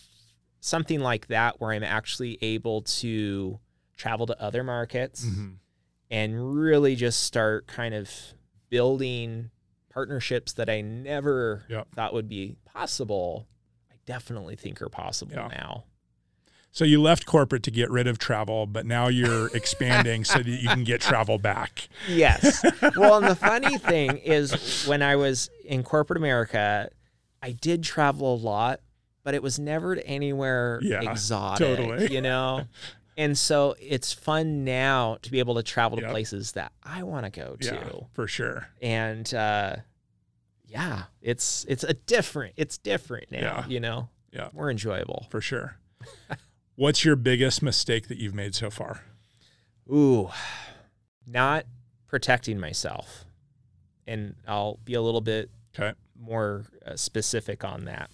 something 0.60 1.00
like 1.00 1.26
that 1.26 1.60
where 1.60 1.72
I'm 1.72 1.82
actually 1.82 2.38
able 2.40 2.82
to 2.82 3.58
travel 3.96 4.26
to 4.26 4.40
other 4.40 4.62
markets 4.62 5.24
Mhm. 5.24 5.56
and 6.08 6.54
really 6.54 6.94
just 6.94 7.24
start 7.24 7.66
kind 7.66 7.94
of 7.94 8.08
building 8.68 9.50
partnerships 9.88 10.52
that 10.52 10.70
I 10.70 10.80
never 10.80 11.64
Yep. 11.68 11.88
thought 11.96 12.12
would 12.14 12.28
be 12.28 12.56
possible. 12.64 13.48
I 13.90 13.94
definitely 14.06 14.54
think 14.54 14.80
are 14.80 14.88
possible 14.88 15.32
Yeah. 15.34 15.48
now. 15.48 15.84
So 16.74 16.86
you 16.86 17.02
left 17.02 17.26
corporate 17.26 17.62
to 17.64 17.70
get 17.70 17.90
rid 17.90 18.06
of 18.06 18.18
travel, 18.18 18.66
but 18.66 18.86
now 18.86 19.08
you're 19.08 19.48
expanding 19.54 20.24
so 20.24 20.38
that 20.38 20.48
you 20.48 20.68
can 20.68 20.84
get 20.84 21.02
travel 21.02 21.38
back. 21.38 21.88
Yes. 22.08 22.64
well, 22.96 23.18
and 23.18 23.26
the 23.26 23.36
funny 23.36 23.76
thing 23.76 24.16
is 24.16 24.84
when 24.86 25.02
I 25.02 25.16
was 25.16 25.50
in 25.66 25.82
corporate 25.82 26.16
America, 26.16 26.88
I 27.42 27.52
did 27.52 27.82
travel 27.82 28.34
a 28.34 28.36
lot, 28.36 28.80
but 29.22 29.34
it 29.34 29.42
was 29.42 29.58
never 29.58 29.94
to 29.96 30.06
anywhere 30.06 30.80
Yeah, 30.82 31.02
exotic, 31.02 31.58
totally. 31.78 32.10
you 32.12 32.22
know? 32.22 32.64
And 33.18 33.36
so 33.36 33.74
it's 33.78 34.14
fun 34.14 34.64
now 34.64 35.18
to 35.20 35.30
be 35.30 35.40
able 35.40 35.56
to 35.56 35.62
travel 35.62 35.98
to 35.98 36.02
Yep. 36.04 36.10
places 36.10 36.52
that 36.52 36.72
I 36.82 37.02
want 37.02 37.26
to 37.26 37.30
go 37.30 37.56
to. 37.60 37.66
Yeah, 37.66 37.90
for 38.14 38.26
sure. 38.26 38.68
And 38.80 39.32
uh 39.34 39.76
yeah, 40.66 41.02
it's 41.20 41.66
it's 41.68 41.84
a 41.84 41.92
different 41.92 42.54
it's 42.56 42.78
different 42.78 43.30
now, 43.30 43.38
Yeah. 43.40 43.66
you 43.68 43.80
know? 43.80 44.08
Yeah. 44.32 44.48
More 44.54 44.70
enjoyable. 44.70 45.26
For 45.28 45.42
sure. 45.42 45.76
What's 46.76 47.04
your 47.04 47.16
biggest 47.16 47.62
mistake 47.62 48.08
that 48.08 48.18
you've 48.18 48.34
made 48.34 48.54
so 48.54 48.70
far? 48.70 49.02
Ooh, 49.90 50.30
not 51.26 51.66
protecting 52.06 52.58
myself. 52.58 53.24
And 54.06 54.34
I'll 54.46 54.78
be 54.84 54.94
a 54.94 55.02
little 55.02 55.20
bit 55.20 55.50
Okay. 55.78 55.92
more 56.18 56.64
uh, 56.84 56.96
specific 56.96 57.64
on 57.64 57.84
that. 57.86 58.10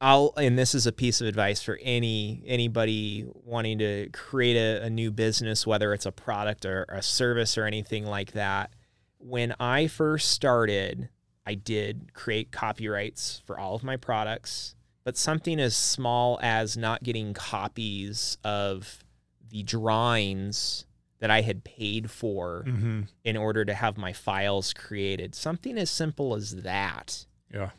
I'll 0.00 0.34
and 0.36 0.58
this 0.58 0.74
is 0.74 0.86
a 0.86 0.92
piece 0.92 1.20
of 1.22 1.26
advice 1.26 1.62
for 1.62 1.78
any 1.82 2.42
anybody 2.46 3.24
wanting 3.32 3.78
to 3.78 4.10
create 4.12 4.56
a, 4.56 4.84
a 4.84 4.90
new 4.90 5.10
business, 5.10 5.66
whether 5.66 5.94
it's 5.94 6.04
a 6.04 6.12
product 6.12 6.66
or 6.66 6.84
a 6.88 7.00
service 7.02 7.56
or 7.56 7.64
anything 7.64 8.04
like 8.04 8.32
that. 8.32 8.72
When 9.18 9.54
I 9.58 9.86
first 9.86 10.30
started, 10.30 11.08
I 11.46 11.54
did 11.54 12.12
create 12.12 12.52
copyrights 12.52 13.40
for 13.46 13.58
all 13.58 13.74
of 13.74 13.82
my 13.82 13.96
products, 13.96 14.74
but 15.06 15.16
something 15.16 15.60
as 15.60 15.76
small 15.76 16.36
as 16.42 16.76
not 16.76 17.04
getting 17.04 17.32
copies 17.32 18.36
of 18.42 19.04
the 19.48 19.62
drawings 19.62 20.84
that 21.20 21.30
I 21.30 21.42
had 21.42 21.62
paid 21.62 22.10
for 22.10 22.64
Mm-hmm. 22.66 23.02
in 23.22 23.36
order 23.36 23.64
to 23.64 23.72
have 23.72 23.96
my 23.96 24.12
files 24.12 24.72
created. 24.72 25.36
Something 25.36 25.78
as 25.78 25.90
simple 25.90 26.34
as 26.34 26.56
that. 26.62 27.24
Yeah. 27.54 27.70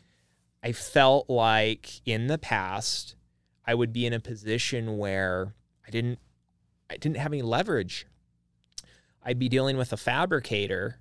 I 0.62 0.72
felt 0.72 1.28
like 1.28 2.00
in 2.06 2.28
the 2.28 2.38
past 2.38 3.14
I 3.66 3.74
would 3.74 3.92
be 3.92 4.06
in 4.06 4.14
a 4.14 4.20
position 4.20 4.96
where 4.96 5.52
I 5.86 5.90
didn't 5.90 6.18
I 6.88 6.96
didn't 6.96 7.18
have 7.18 7.32
any 7.34 7.42
leverage. 7.42 8.06
I'd 9.22 9.38
be 9.38 9.50
dealing 9.50 9.76
with 9.76 9.92
a 9.92 9.98
fabricator 9.98 11.00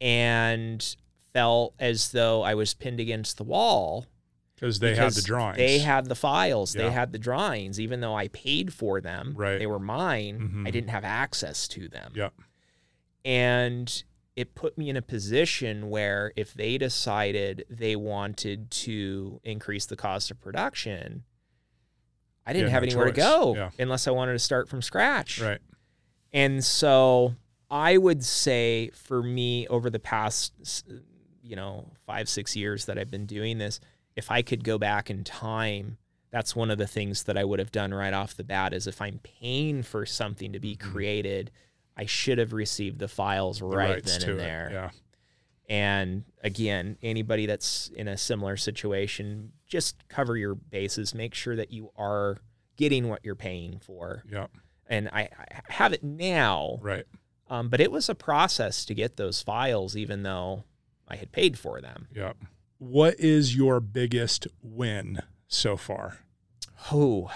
and 0.00 0.96
felt 1.32 1.74
as 1.78 2.10
though 2.10 2.42
I 2.42 2.54
was 2.54 2.74
pinned 2.74 2.98
against 2.98 3.36
the 3.36 3.44
wall 3.44 4.06
Because 4.62 4.78
they 4.78 4.94
had 4.94 5.12
the 5.12 5.22
drawings. 5.22 5.56
They 5.58 5.80
had 5.80 6.06
the 6.06 6.14
files. 6.14 6.74
Yeah. 6.74 6.82
They 6.84 6.90
had 6.92 7.10
the 7.12 7.18
drawings. 7.18 7.80
Even 7.80 8.00
though 8.00 8.14
I 8.14 8.28
paid 8.28 8.72
for 8.72 9.00
them, 9.00 9.34
Right. 9.36 9.58
they 9.58 9.66
were 9.66 9.80
mine. 9.80 10.38
Mhm. 10.38 10.68
I 10.68 10.70
didn't 10.70 10.90
have 10.90 11.02
access 11.04 11.66
to 11.68 11.88
them. 11.88 12.12
Yep. 12.14 12.32
And 13.24 14.04
it 14.36 14.54
put 14.54 14.78
me 14.78 14.88
in 14.88 14.96
a 14.96 15.02
position 15.02 15.90
where 15.90 16.32
if 16.36 16.54
they 16.54 16.78
decided 16.78 17.64
they 17.68 17.96
wanted 17.96 18.70
to 18.70 19.40
increase 19.44 19.86
the 19.86 19.96
cost 19.96 20.30
of 20.30 20.40
production, 20.40 21.24
I 22.46 22.52
didn't 22.52 22.70
have 22.70 22.82
no 22.82 22.86
anywhere 22.86 23.06
to 23.06 23.12
go 23.12 23.54
Yeah. 23.56 23.70
unless 23.78 24.06
I 24.08 24.10
wanted 24.10 24.32
to 24.32 24.38
start 24.38 24.68
from 24.68 24.80
scratch. 24.80 25.40
Right. 25.40 25.60
And 26.32 26.64
so 26.64 27.34
I 27.70 27.96
would 27.98 28.24
say 28.24 28.90
for 28.94 29.22
me 29.22 29.66
over 29.68 29.90
the 29.90 29.98
past, 29.98 30.52
you 31.42 31.56
know, 31.56 31.90
five, 32.06 32.28
six 32.28 32.56
years 32.56 32.86
that 32.86 32.98
I've 32.98 33.10
been 33.10 33.26
doing 33.26 33.58
this, 33.58 33.80
if 34.16 34.30
I 34.30 34.42
could 34.42 34.64
go 34.64 34.78
back 34.78 35.10
in 35.10 35.24
time, 35.24 35.98
that's 36.30 36.56
one 36.56 36.70
of 36.70 36.78
the 36.78 36.86
things 36.86 37.24
that 37.24 37.36
I 37.36 37.44
would 37.44 37.58
have 37.58 37.72
done 37.72 37.92
right 37.92 38.12
off 38.14 38.34
the 38.36 38.44
bat 38.44 38.72
is 38.72 38.86
if 38.86 39.00
I'm 39.02 39.20
paying 39.22 39.82
for 39.82 40.06
something 40.06 40.52
to 40.52 40.60
be 40.60 40.76
Mhm. 40.76 40.80
created, 40.80 41.50
I 41.96 42.06
should 42.06 42.38
have 42.38 42.52
received 42.52 42.98
the 42.98 43.08
files 43.08 43.60
right 43.60 43.90
rights 43.90 44.16
then 44.18 44.30
and 44.30 44.40
it, 44.40 44.42
there. 44.42 44.70
Yeah. 44.72 44.90
And 45.68 46.24
again, 46.42 46.98
anybody 47.02 47.46
that's 47.46 47.88
in 47.88 48.08
a 48.08 48.16
similar 48.18 48.56
situation, 48.56 49.52
just 49.66 50.06
cover 50.08 50.36
your 50.36 50.54
bases. 50.54 51.14
Make 51.14 51.34
sure 51.34 51.56
that 51.56 51.70
you 51.70 51.90
are 51.96 52.38
getting 52.76 53.08
what 53.08 53.20
you're 53.24 53.34
paying 53.36 53.78
for. 53.78 54.24
Yeah. 54.30 54.46
And 54.88 55.08
I, 55.12 55.28
I 55.38 55.60
have 55.72 55.92
it 55.92 56.02
now, 56.02 56.78
Right. 56.82 57.04
um, 57.48 57.68
but 57.68 57.80
it 57.80 57.90
was 57.92 58.08
a 58.08 58.14
process 58.14 58.84
to 58.86 58.94
get 58.94 59.16
those 59.16 59.40
files, 59.40 59.96
even 59.96 60.22
though 60.22 60.64
I 61.08 61.16
had 61.16 61.30
paid 61.32 61.58
for 61.58 61.80
them. 61.80 62.08
Yeah. 62.14 62.32
What 62.82 63.20
is 63.20 63.54
your 63.54 63.78
biggest 63.78 64.48
win 64.60 65.20
so 65.46 65.76
far? 65.76 66.18
Oh, 66.90 67.30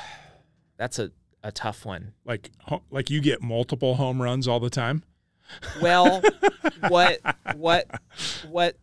that's 0.76 0.98
a, 0.98 1.12
a 1.44 1.52
tough 1.52 1.86
one. 1.86 2.14
Like, 2.24 2.50
like 2.90 3.10
you 3.10 3.20
get 3.20 3.40
multiple 3.42 3.94
home 3.94 4.20
runs 4.20 4.48
all 4.48 4.58
the 4.58 4.70
time. 4.70 5.04
Well, 5.80 6.20
what 6.88 7.20
what 7.54 7.86
what 8.48 8.76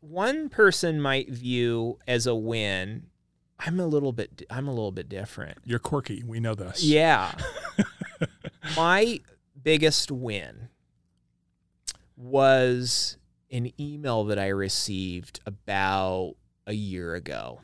one 0.00 0.48
person 0.48 1.00
might 1.00 1.30
view 1.30 2.00
as 2.04 2.26
a 2.26 2.34
win, 2.34 3.06
I'm 3.60 3.78
a 3.78 3.86
little 3.86 4.10
bit 4.10 4.42
I'm 4.50 4.66
a 4.66 4.74
little 4.74 4.90
bit 4.90 5.08
different. 5.08 5.58
You're 5.64 5.78
quirky. 5.78 6.24
We 6.26 6.40
know 6.40 6.56
this. 6.56 6.82
Yeah. 6.82 7.32
My 8.76 9.20
biggest 9.62 10.10
win 10.10 10.68
was 12.16 13.18
an 13.50 13.70
email 13.80 14.24
that 14.24 14.38
I 14.38 14.48
received 14.48 15.40
about 15.46 16.34
a 16.66 16.72
year 16.72 17.14
ago. 17.14 17.60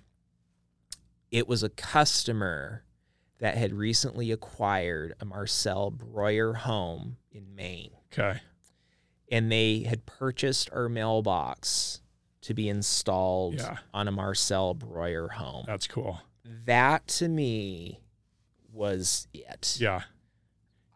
It 1.31 1.47
was 1.49 1.63
a 1.63 1.69
customer 1.69 2.85
that 3.39 3.57
had 3.57 3.73
recently 3.75 4.33
acquired 4.33 5.15
a 5.21 5.25
Marcel 5.25 5.91
Breuer 5.91 6.55
home 6.55 7.17
in 7.31 7.55
Maine 7.55 7.91
Okay. 8.13 8.41
and 9.31 9.53
they 9.53 9.81
had 9.81 10.07
purchased 10.07 10.71
our 10.73 10.89
mailbox 10.89 12.01
to 12.43 12.55
be 12.55 12.69
installed 12.69 13.57
Yeah. 13.57 13.79
on 13.93 14.09
a 14.09 14.13
Marcel 14.13 14.73
Breuer 14.75 15.29
home. 15.29 15.65
That's 15.67 15.87
cool. 15.87 16.21
That 16.65 17.07
to 17.09 17.29
me 17.29 18.01
was 18.73 19.27
it. 19.35 19.77
Yeah. 19.81 20.03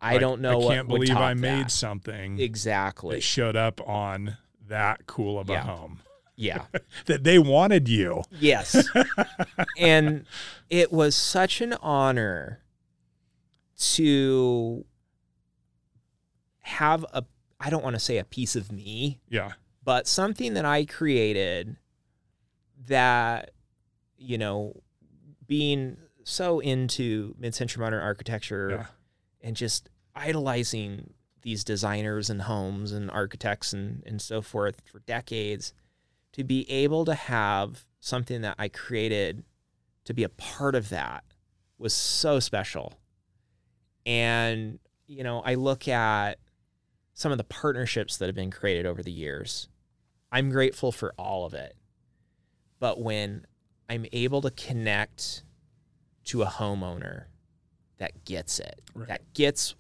I 0.01 0.13
Like, 0.13 0.21
don't 0.21 0.41
know 0.41 0.69
I 0.71 0.75
can't 0.77 0.89
believe 0.89 1.11
I 1.17 1.35
made 1.35 1.67
that. 1.67 1.71
something 1.71 2.39
exactly. 2.41 3.17
that 3.17 3.21
showed 3.23 3.57
up 3.57 3.87
on 3.87 4.39
that 4.71 5.07
cool 5.07 5.39
of 5.39 5.49
a 5.51 5.53
Yeah. 5.53 5.63
home 5.63 6.01
Yeah. 6.37 6.65
that 7.07 7.23
they 7.25 7.39
wanted 7.39 7.89
you. 7.89 8.23
yes. 8.41 8.89
and 9.79 10.25
it 10.71 10.91
was 10.93 11.15
such 11.15 11.61
an 11.61 11.75
honor 11.75 12.63
to 13.79 14.85
have 16.61 17.05
a 17.13 17.25
I 17.63 17.69
don't 17.69 17.85
want 17.85 17.95
to 17.95 18.01
say 18.01 18.17
a 18.17 18.25
piece 18.25 18.57
of 18.57 18.73
me, 18.73 19.21
Yeah. 19.29 19.53
but 19.85 20.07
something 20.07 20.55
that 20.55 20.65
I 20.65 20.87
created 20.87 21.77
that, 22.87 23.51
you 24.17 24.39
know, 24.39 24.81
being 25.47 25.99
so 26.25 26.61
into 26.61 27.35
mid 27.39 27.55
century 27.55 27.83
modern 27.83 28.01
architecture 28.03 28.71
Yeah. 28.71 28.87
and 29.43 29.57
just 29.57 29.91
idolizing 30.15 31.13
these 31.43 31.65
designers 31.65 32.29
and 32.31 32.43
homes 32.43 32.93
and 32.93 33.11
architects 33.11 33.73
and, 33.73 34.03
and 34.07 34.21
so 34.21 34.43
forth 34.43 34.83
for 34.85 35.01
decades, 35.01 35.73
to 36.33 36.45
be 36.45 36.71
able 36.71 37.05
to 37.05 37.15
have 37.15 37.85
something 38.01 38.41
that 38.43 38.55
I 38.59 38.69
created 38.69 39.45
to 40.05 40.15
be 40.15 40.23
a 40.25 40.29
part 40.29 40.75
of 40.75 40.89
that 40.91 41.25
was 41.79 41.93
so 41.93 42.41
special. 42.41 42.95
And, 44.07 44.79
you 45.07 45.23
know, 45.23 45.41
I 45.45 45.55
look 45.55 45.89
at 45.89 46.39
some 47.15 47.33
of 47.33 47.39
the 47.39 47.45
partnerships 47.45 48.17
that 48.17 48.27
have 48.27 48.35
been 48.35 48.51
created 48.51 48.87
over 48.87 49.03
the 49.03 49.13
years. 49.13 49.69
I'm 50.33 50.51
grateful 50.51 50.93
for 50.93 51.13
all 51.19 51.45
of 51.45 51.55
it. 51.55 51.75
But 52.79 53.01
when 53.01 53.47
I'm 53.89 54.07
able 54.13 54.41
to 54.43 54.51
connect 54.51 55.43
to 56.25 56.43
a 56.43 56.47
homeowner 56.47 57.25
that 57.99 58.25
gets 58.25 58.59
it, 58.59 58.81
Right. 58.95 59.09
that 59.09 59.35
gets 59.35 59.75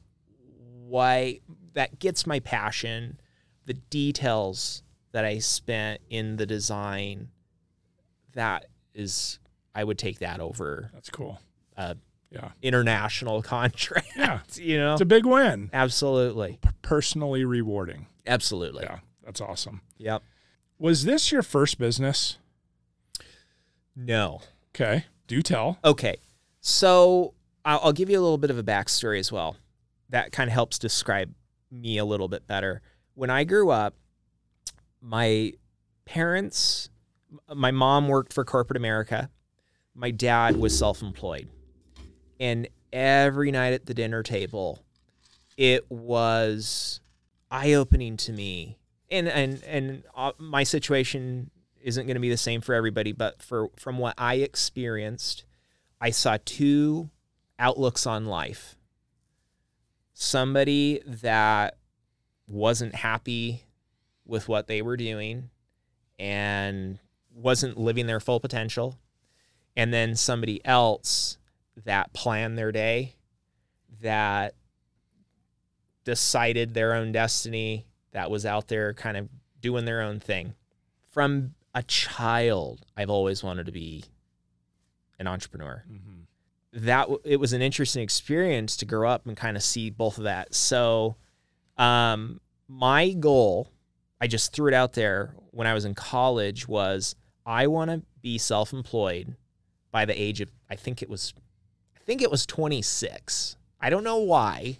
why 0.90 1.40
that 1.74 1.98
gets 1.98 2.26
my 2.26 2.40
passion, 2.40 3.20
the 3.66 3.74
details 3.74 4.82
that 5.12 5.24
I 5.24 5.38
spent 5.38 6.00
in 6.10 6.36
the 6.36 6.46
design, 6.46 7.28
that 8.34 8.66
is 8.94 9.38
I 9.74 9.84
would 9.84 9.98
take 9.98 10.18
that 10.18 10.40
over 10.40 10.90
That's 10.92 11.10
cool. 11.10 11.40
Yeah. 12.32 12.50
international 12.62 13.42
contract. 13.42 14.08
Yeah. 14.16 14.40
you 14.54 14.78
know? 14.78 14.92
It's 14.92 15.00
a 15.00 15.06
big 15.06 15.26
win. 15.26 15.70
Absolutely. 15.72 16.58
P- 16.62 16.68
personally 16.82 17.44
rewarding. 17.44 18.06
Absolutely. 18.26 18.84
Yeah. 18.84 18.98
That's 19.24 19.40
awesome. 19.40 19.80
Yep. 19.98 20.22
Was 20.78 21.04
this 21.04 21.32
your 21.32 21.42
first 21.42 21.78
business? 21.78 22.38
No. 23.96 24.40
Okay. 24.74 25.06
Do 25.26 25.42
tell. 25.42 25.78
Okay. 25.84 26.16
So 26.60 27.34
I'll, 27.64 27.80
I'll 27.84 27.92
give 27.92 28.08
you 28.10 28.18
a 28.18 28.22
little 28.22 28.38
bit 28.38 28.50
of 28.50 28.58
a 28.58 28.62
backstory 28.62 29.18
as 29.18 29.32
well. 29.32 29.56
That 30.10 30.32
kind 30.32 30.48
of 30.48 30.52
helps 30.52 30.78
describe 30.78 31.32
me 31.70 31.98
a 31.98 32.04
little 32.04 32.28
bit 32.28 32.46
better. 32.46 32.82
When 33.14 33.30
I 33.30 33.44
grew 33.44 33.70
up, 33.70 33.94
my 35.00 35.52
parents, 36.04 36.90
my 37.54 37.70
mom 37.70 38.08
worked 38.08 38.32
for 38.32 38.44
corporate 38.44 38.76
America. 38.76 39.30
My 39.94 40.10
dad 40.10 40.56
was 40.56 40.76
self 40.76 41.02
employed. 41.02 41.48
And 42.38 42.68
every 42.92 43.50
night 43.50 43.72
at 43.72 43.86
the 43.86 43.94
dinner 43.94 44.22
table, 44.22 44.84
it 45.56 45.90
was 45.90 47.00
eye 47.50 47.74
opening 47.74 48.16
to 48.18 48.32
me. 48.32 48.78
And, 49.10 49.28
and, 49.28 49.62
and 49.64 50.02
uh, 50.16 50.32
my 50.38 50.62
situation 50.62 51.50
isn't 51.82 52.06
going 52.06 52.14
to 52.14 52.20
be 52.20 52.30
the 52.30 52.36
same 52.36 52.60
for 52.60 52.74
everybody, 52.74 53.12
but 53.12 53.42
for 53.42 53.68
from 53.76 53.98
what 53.98 54.14
I 54.16 54.36
experienced, 54.36 55.44
I 56.00 56.10
saw 56.10 56.38
two 56.44 57.10
outlooks 57.58 58.06
on 58.06 58.26
life. 58.26 58.76
Somebody 60.22 61.00
that 61.06 61.78
wasn't 62.46 62.94
happy 62.94 63.64
with 64.26 64.48
what 64.48 64.66
they 64.66 64.82
were 64.82 64.98
doing 64.98 65.48
and 66.18 66.98
wasn't 67.34 67.78
living 67.78 68.06
their 68.06 68.20
full 68.20 68.38
potential, 68.38 68.98
and 69.78 69.94
then 69.94 70.14
somebody 70.14 70.62
else 70.62 71.38
that 71.86 72.12
planned 72.12 72.58
their 72.58 72.70
day, 72.70 73.14
that 74.02 74.54
decided 76.04 76.74
their 76.74 76.92
own 76.92 77.12
destiny, 77.12 77.86
that 78.12 78.30
was 78.30 78.44
out 78.44 78.68
there 78.68 78.92
kind 78.92 79.16
of 79.16 79.26
doing 79.62 79.86
their 79.86 80.02
own 80.02 80.20
thing. 80.20 80.52
From 81.08 81.54
a 81.74 81.82
child, 81.82 82.84
I've 82.94 83.08
always 83.08 83.42
wanted 83.42 83.64
to 83.64 83.72
be 83.72 84.04
an 85.18 85.26
entrepreneur. 85.26 85.82
Mm-hmm. 85.90 86.19
That 86.72 87.08
it 87.24 87.36
was 87.38 87.52
an 87.52 87.62
interesting 87.62 88.02
experience 88.02 88.76
to 88.78 88.84
grow 88.84 89.08
up 89.10 89.26
and 89.26 89.36
kind 89.36 89.56
of 89.56 89.62
see 89.62 89.90
both 89.90 90.18
of 90.18 90.24
that. 90.24 90.54
So, 90.54 91.16
um, 91.76 92.40
my 92.68 93.10
goal, 93.10 93.68
I 94.20 94.26
just 94.28 94.52
threw 94.52 94.68
it 94.68 94.74
out 94.74 94.92
there 94.92 95.34
when 95.50 95.66
I 95.66 95.74
was 95.74 95.84
in 95.84 95.94
college, 95.94 96.68
was 96.68 97.16
I 97.44 97.66
want 97.66 97.90
to 97.90 98.02
be 98.22 98.38
self-employed 98.38 99.34
by 99.90 100.04
the 100.04 100.20
age 100.20 100.40
of 100.40 100.52
I 100.70 100.76
think 100.76 101.02
it 101.02 101.08
was, 101.10 101.34
I 101.96 102.00
think 102.04 102.22
it 102.22 102.30
was 102.30 102.46
26. 102.46 103.56
I 103.80 103.90
don't 103.90 104.04
know 104.04 104.18
why. 104.18 104.78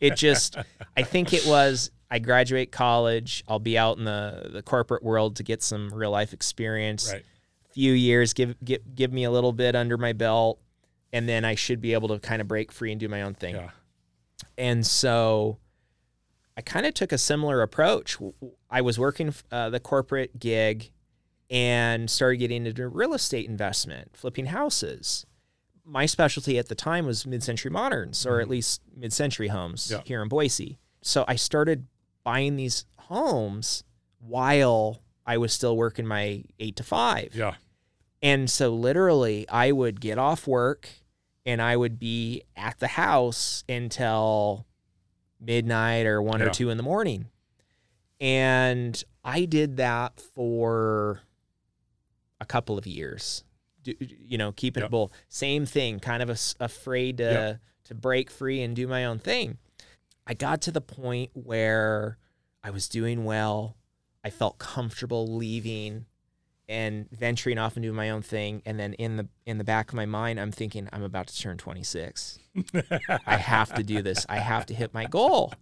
it 0.00 0.16
just, 0.16 0.56
I 0.96 1.02
think 1.02 1.32
it 1.32 1.46
was. 1.46 1.90
I 2.10 2.18
graduate 2.18 2.72
college. 2.72 3.44
I'll 3.46 3.60
be 3.60 3.78
out 3.78 3.96
in 3.98 4.04
the 4.04 4.48
the 4.52 4.62
corporate 4.62 5.04
world 5.04 5.36
to 5.36 5.44
get 5.44 5.62
some 5.62 5.90
real 5.94 6.10
life 6.10 6.32
experience 6.32 7.12
Right. 7.12 7.22
few 7.72 7.92
years, 7.92 8.32
give 8.32 8.56
give 8.64 8.80
give 8.96 9.12
me 9.12 9.22
a 9.22 9.30
little 9.30 9.52
bit 9.52 9.76
under 9.76 9.96
my 9.96 10.12
belt, 10.12 10.58
and 11.12 11.28
then 11.28 11.44
I 11.44 11.54
should 11.54 11.80
be 11.80 11.92
able 11.92 12.08
to 12.08 12.18
kind 12.18 12.40
of 12.40 12.48
break 12.48 12.70
free 12.72 12.90
and 12.92 13.00
do 13.00 13.08
my 13.08 13.22
own 13.22 13.34
thing. 13.34 13.54
Yeah. 13.56 13.70
And 14.56 14.86
so 14.86 15.58
I 16.56 16.60
kind 16.62 16.86
of 16.86 16.94
took 16.94 17.12
a 17.12 17.18
similar 17.18 17.62
approach. 17.62 18.16
I 18.70 18.80
was 18.80 18.98
working 18.98 19.34
uh, 19.50 19.70
the 19.70 19.80
corporate 19.80 20.38
gig 20.38 20.90
and 21.48 22.08
started 22.10 22.36
getting 22.38 22.66
into 22.66 22.88
real 22.88 23.12
estate 23.14 23.48
investment, 23.48 24.16
flipping 24.16 24.46
houses. 24.46 25.26
My 25.84 26.06
specialty 26.06 26.58
at 26.58 26.68
the 26.68 26.74
time 26.76 27.06
was 27.06 27.26
mid-century 27.26 27.70
moderns, 27.70 28.24
or 28.24 28.40
at 28.40 28.48
least 28.48 28.82
mid-century 28.96 29.48
homes 29.48 29.90
Yeah. 29.90 30.02
here 30.04 30.22
in 30.22 30.28
Boise. 30.28 30.78
So 31.02 31.24
I 31.26 31.34
started 31.36 31.86
buying 32.22 32.54
these 32.56 32.84
homes 32.98 33.82
while 34.20 35.02
I 35.26 35.38
was 35.38 35.52
still 35.52 35.76
working 35.76 36.06
my 36.06 36.44
eight 36.60 36.76
to 36.76 36.84
five. 36.84 37.34
Yeah. 37.34 37.54
And 38.22 38.50
so 38.50 38.74
literally 38.74 39.48
I 39.48 39.72
would 39.72 40.00
get 40.00 40.18
off 40.18 40.46
work 40.46 40.88
and 41.46 41.60
I 41.62 41.76
would 41.76 41.98
be 41.98 42.42
at 42.56 42.78
the 42.78 42.88
house 42.88 43.64
until 43.68 44.66
midnight 45.40 46.06
or 46.06 46.20
one 46.20 46.40
Yeah. 46.40 46.46
or 46.46 46.50
two 46.50 46.68
in 46.70 46.76
the 46.76 46.82
morning. 46.82 47.26
And 48.20 49.02
I 49.24 49.46
did 49.46 49.76
that 49.78 50.20
for 50.20 51.22
a 52.40 52.44
couple 52.44 52.76
of 52.76 52.86
years, 52.86 53.44
do, 53.82 53.94
you 54.00 54.36
know, 54.36 54.52
keeping 54.52 54.82
Yep. 54.82 54.88
it 54.88 54.90
bold. 54.90 55.12
Same 55.28 55.64
thing, 55.66 56.00
kind 56.00 56.22
of 56.22 56.28
a 56.30 56.36
afraid 56.62 57.18
to 57.18 57.24
Yep. 57.24 57.60
to 57.84 57.94
break 57.94 58.30
free 58.30 58.62
and 58.62 58.76
do 58.76 58.86
my 58.86 59.04
own 59.04 59.18
thing. 59.18 59.58
I 60.26 60.34
got 60.34 60.60
to 60.62 60.70
the 60.72 60.80
point 60.82 61.30
where 61.34 62.18
I 62.62 62.70
was 62.70 62.88
doing 62.88 63.24
well. 63.24 63.76
I 64.22 64.28
felt 64.30 64.58
comfortable 64.58 65.26
leaving 65.26 66.04
and 66.70 67.10
venturing 67.10 67.58
off 67.58 67.74
and 67.76 67.82
doing 67.82 67.96
my 67.96 68.10
own 68.10 68.22
thing. 68.22 68.62
And 68.64 68.78
then 68.78 68.94
in 68.94 69.16
the 69.16 69.28
in 69.44 69.58
the 69.58 69.64
back 69.64 69.90
of 69.90 69.94
my 69.94 70.06
mind, 70.06 70.38
I'm 70.38 70.52
thinking, 70.52 70.88
I'm 70.92 71.02
about 71.02 71.26
to 71.26 71.36
turn 71.36 71.58
26. 71.58 72.38
I 73.26 73.36
have 73.36 73.74
to 73.74 73.82
do 73.82 74.00
this. 74.00 74.24
I 74.28 74.38
have 74.38 74.66
to 74.66 74.74
hit 74.74 74.94
my 74.94 75.04
goal. 75.06 75.52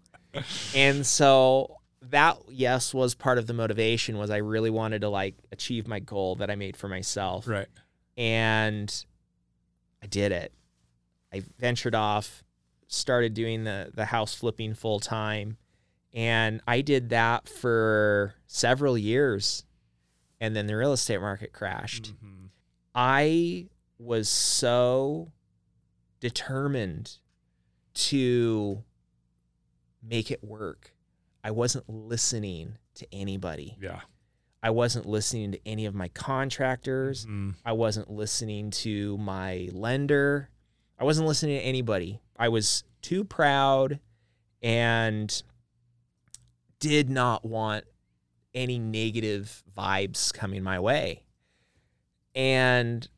And 0.75 1.07
so 1.07 1.79
that 2.03 2.37
yes 2.51 2.92
was 2.94 3.14
part 3.14 3.38
of 3.38 3.47
the 3.47 3.55
motivation 3.55 4.18
was 4.18 4.31
I 4.31 4.37
really 4.37 4.71
wanted 4.71 5.01
to 5.01 5.09
like 5.09 5.35
achieve 5.51 5.88
my 5.88 5.99
goal 5.99 6.37
that 6.37 6.51
I 6.51 6.55
made 6.55 6.77
for 6.77 6.88
myself. 6.88 7.49
right. 7.49 7.66
And 8.16 8.94
I 10.03 10.07
did 10.07 10.31
it. 10.31 10.53
I 11.33 11.42
ventured 11.59 11.94
off, 11.94 12.44
started 12.87 13.33
doing 13.33 13.64
the 13.64 13.90
the 13.94 14.05
house 14.05 14.35
flipping 14.35 14.75
full 14.75 15.01
time, 15.01 15.57
and 16.12 16.61
I 16.66 16.83
did 16.83 17.09
that 17.11 17.49
for 17.49 18.35
several 18.47 18.99
years. 18.99 19.64
And 20.40 20.55
then 20.55 20.66
the 20.66 20.77
real 20.77 20.92
estate 20.92 21.20
market 21.20 21.53
crashed. 21.53 22.14
Mhm. 22.22 22.51
I 22.94 23.68
was 23.98 24.29
so 24.29 25.33
determined 26.20 27.18
to 27.94 28.85
make 30.03 30.31
it 30.31 30.42
work. 30.44 30.94
I 31.42 31.51
wasn't 31.51 31.88
listening 31.88 32.79
to 32.94 33.07
anybody. 33.12 33.77
Yeah. 33.81 34.01
I 34.62 34.70
wasn't 34.70 35.07
listening 35.07 35.53
to 35.53 35.61
any 35.66 35.87
of 35.87 35.94
my 35.94 36.09
contractors. 36.09 37.27
Mm. 37.27 37.55
I 37.64 37.72
wasn't 37.72 38.11
listening 38.11 38.70
to 38.72 39.16
my 39.18 39.68
lender. 39.72 40.51
I 40.98 41.05
wasn't 41.05 41.29
listening 41.29 41.59
to 41.59 41.64
anybody. 41.64 42.20
I 42.37 42.48
was 42.48 42.83
too 43.03 43.22
proud 43.24 44.01
and 44.62 45.42
did 46.81 47.09
not 47.09 47.44
want 47.44 47.85
any 48.59 48.79
negative 48.79 49.62
vibes 49.77 50.33
coming 50.35 50.62
my 50.62 50.79
way. 50.81 51.23
And 52.35 53.09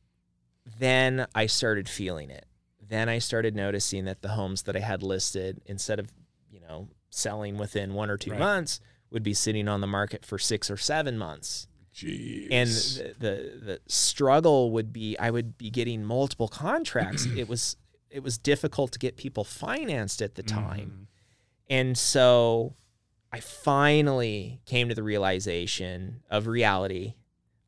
then 0.78 1.26
I 1.34 1.46
started 1.46 1.88
feeling 1.88 2.30
it. 2.30 2.46
Then 2.88 3.08
I 3.08 3.18
started 3.18 3.54
noticing 3.54 4.04
that 4.06 4.22
the 4.22 4.30
homes 4.30 4.62
that 4.62 4.76
I 4.76 4.80
had 4.80 5.02
listed, 5.02 5.60
instead 5.66 5.98
of, 5.98 6.10
you 6.50 6.60
know, 6.60 6.88
selling 7.10 7.56
within 7.58 7.94
one 7.94 8.10
or 8.10 8.16
two 8.16 8.30
Right. 8.32 8.40
months, 8.40 8.80
would 9.10 9.22
be 9.22 9.34
sitting 9.34 9.68
on 9.68 9.80
the 9.80 9.86
market 9.86 10.24
for 10.24 10.38
six 10.38 10.70
or 10.70 10.76
seven 10.76 11.18
months 11.18 11.66
Jeez. 11.92 12.46
and 12.52 12.68
the, 12.70 13.14
the 13.18 13.64
the 13.64 13.80
struggle 13.88 14.70
would 14.70 14.92
be 14.92 15.18
I 15.18 15.30
would 15.32 15.58
be 15.58 15.68
getting 15.70 16.04
multiple 16.04 16.46
contracts. 16.46 17.24
it 17.36 17.48
was 17.48 17.76
it 18.08 18.22
was 18.22 18.38
difficult 18.38 18.92
to 18.92 18.98
get 19.00 19.16
people 19.16 19.42
financed 19.44 20.22
at 20.22 20.36
the 20.36 20.42
time. 20.44 20.90
Mhm. 20.92 21.06
And 21.70 21.98
so 21.98 22.74
I 23.32 23.40
finally 23.40 24.60
came 24.66 24.88
to 24.88 24.94
the 24.94 25.02
realization 25.02 26.22
of 26.30 26.46
reality 26.46 27.14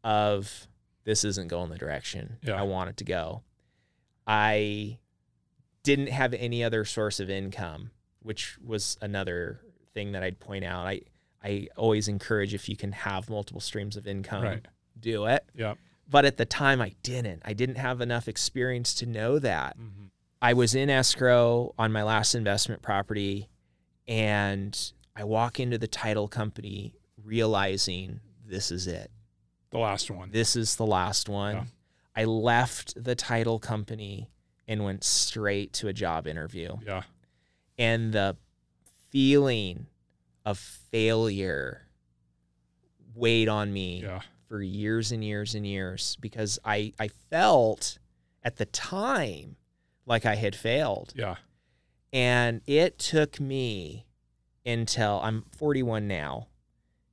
of 0.02 0.66
this 1.04 1.24
isn't 1.24 1.48
going 1.48 1.70
the 1.70 1.78
direction 1.78 2.38
Yeah. 2.42 2.54
I 2.58 2.62
want 2.62 2.90
it 2.90 2.96
to 2.98 3.04
go. 3.04 3.42
I 4.26 4.98
didn't 5.82 6.08
have 6.08 6.32
any 6.34 6.62
other 6.62 6.84
source 6.84 7.20
of 7.20 7.28
income, 7.30 7.90
which 8.20 8.56
was 8.64 8.96
another 9.00 9.60
thing 9.94 10.12
that 10.12 10.22
I'd 10.22 10.40
point 10.40 10.64
out. 10.64 10.86
I 10.86 11.02
I 11.44 11.66
always 11.76 12.06
encourage 12.06 12.54
if 12.54 12.68
you 12.68 12.76
can 12.76 12.92
have 12.92 13.28
multiple 13.28 13.60
streams 13.60 13.96
of 13.96 14.06
income, 14.06 14.44
Right. 14.44 14.64
do 15.00 15.26
it. 15.26 15.44
Yep. 15.56 15.76
But 16.08 16.24
at 16.24 16.36
the 16.36 16.44
time 16.46 16.80
I 16.80 16.94
didn't. 17.02 17.42
I 17.44 17.52
didn't 17.52 17.76
have 17.78 18.00
enough 18.00 18.28
experience 18.28 18.94
to 18.96 19.06
know 19.06 19.40
that. 19.40 19.76
Mhm. 19.76 20.10
I 20.40 20.52
was 20.52 20.76
in 20.76 20.88
escrow 20.88 21.74
on 21.76 21.90
my 21.90 22.04
last 22.04 22.36
investment 22.36 22.80
property 22.80 23.48
and 24.06 24.92
I 25.14 25.24
walk 25.24 25.60
into 25.60 25.78
the 25.78 25.86
title 25.88 26.28
company 26.28 26.94
realizing 27.22 28.20
this 28.46 28.70
is 28.70 28.86
it. 28.86 29.10
The 29.70 29.78
last 29.78 30.10
one. 30.10 30.30
This 30.30 30.56
is 30.56 30.76
the 30.76 30.86
last 30.86 31.28
one. 31.28 31.54
Yeah. 31.54 31.64
I 32.14 32.24
left 32.24 33.02
the 33.02 33.14
title 33.14 33.58
company 33.58 34.30
and 34.68 34.84
went 34.84 35.02
straight 35.04 35.72
to 35.74 35.88
a 35.88 35.92
job 35.92 36.26
interview. 36.26 36.76
Yeah. 36.86 37.02
And 37.78 38.12
the 38.12 38.36
feeling 39.10 39.86
of 40.44 40.58
failure 40.58 41.86
weighed 43.14 43.48
on 43.48 43.72
me 43.72 44.02
Yeah. 44.02 44.20
for 44.48 44.62
years 44.62 45.12
and 45.12 45.22
years 45.24 45.54
and 45.54 45.66
years 45.66 46.16
because 46.20 46.58
I, 46.64 46.92
I 46.98 47.08
felt 47.08 47.98
at 48.42 48.56
the 48.56 48.66
time 48.66 49.56
like 50.06 50.26
I 50.26 50.34
had 50.34 50.54
failed. 50.54 51.12
Yeah. 51.16 51.36
And 52.12 52.60
it 52.66 52.98
took 52.98 53.40
me 53.40 54.04
until 54.64 55.20
I'm 55.22 55.44
41 55.56 56.06
now. 56.08 56.48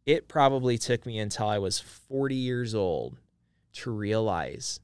It 0.06 0.28
probably 0.28 0.78
took 0.78 1.06
me 1.06 1.20
until 1.20 1.48
I 1.48 1.58
was 1.60 1.80
40 1.80 2.36
years 2.36 2.74
old 2.74 3.18
to 3.74 3.92
realize 3.92 4.80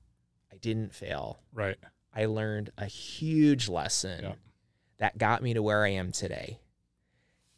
I 0.52 0.58
didn't 0.58 0.94
fail. 0.94 1.40
Right. 1.54 1.78
I 2.14 2.26
learned 2.26 2.70
a 2.78 2.86
huge 2.86 3.68
lesson 3.68 4.24
Yeah. 4.24 4.36
that 4.98 5.18
got 5.18 5.42
me 5.42 5.54
to 5.54 5.64
where 5.64 5.84
I 5.84 5.90
am 5.90 6.12
today. 6.12 6.60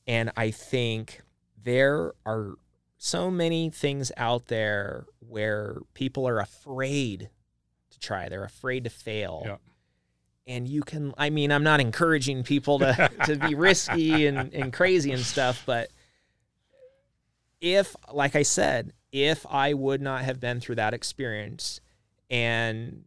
And 0.08 0.32
I 0.38 0.52
think 0.52 1.22
there 1.62 2.14
are 2.26 2.56
so 2.98 3.30
many 3.30 3.70
things 3.70 4.12
out 4.18 4.48
there 4.48 5.06
where 5.20 5.78
people 5.94 6.28
are 6.28 6.40
afraid 6.40 7.30
to 7.92 8.00
try, 8.00 8.30
they're 8.30 8.44
afraid 8.44 8.86
to 8.86 8.90
fail. 8.90 9.44
Yeah. 9.46 9.58
And 10.48 10.68
you 10.68 10.82
can, 10.82 11.14
I 11.18 11.30
mean, 11.30 11.52
I'm 11.52 11.64
not 11.64 11.82
encouraging 11.82 12.44
people 12.44 12.80
to, 12.80 13.12
to 13.26 13.36
be 13.36 13.54
risky 13.54 14.28
and, 14.28 14.54
and 14.54 14.72
crazy 14.72 15.12
and 15.12 15.22
stuff, 15.22 15.62
but 15.66 15.90
if, 17.60 17.96
like 18.14 18.36
I 18.36 18.44
said, 18.44 18.94
if 19.12 19.46
I 19.50 19.74
would 19.74 20.02
not 20.02 20.24
have 20.24 20.40
been 20.40 20.60
through 20.60 20.76
that 20.76 20.94
experience 20.94 21.82
and 22.30 23.04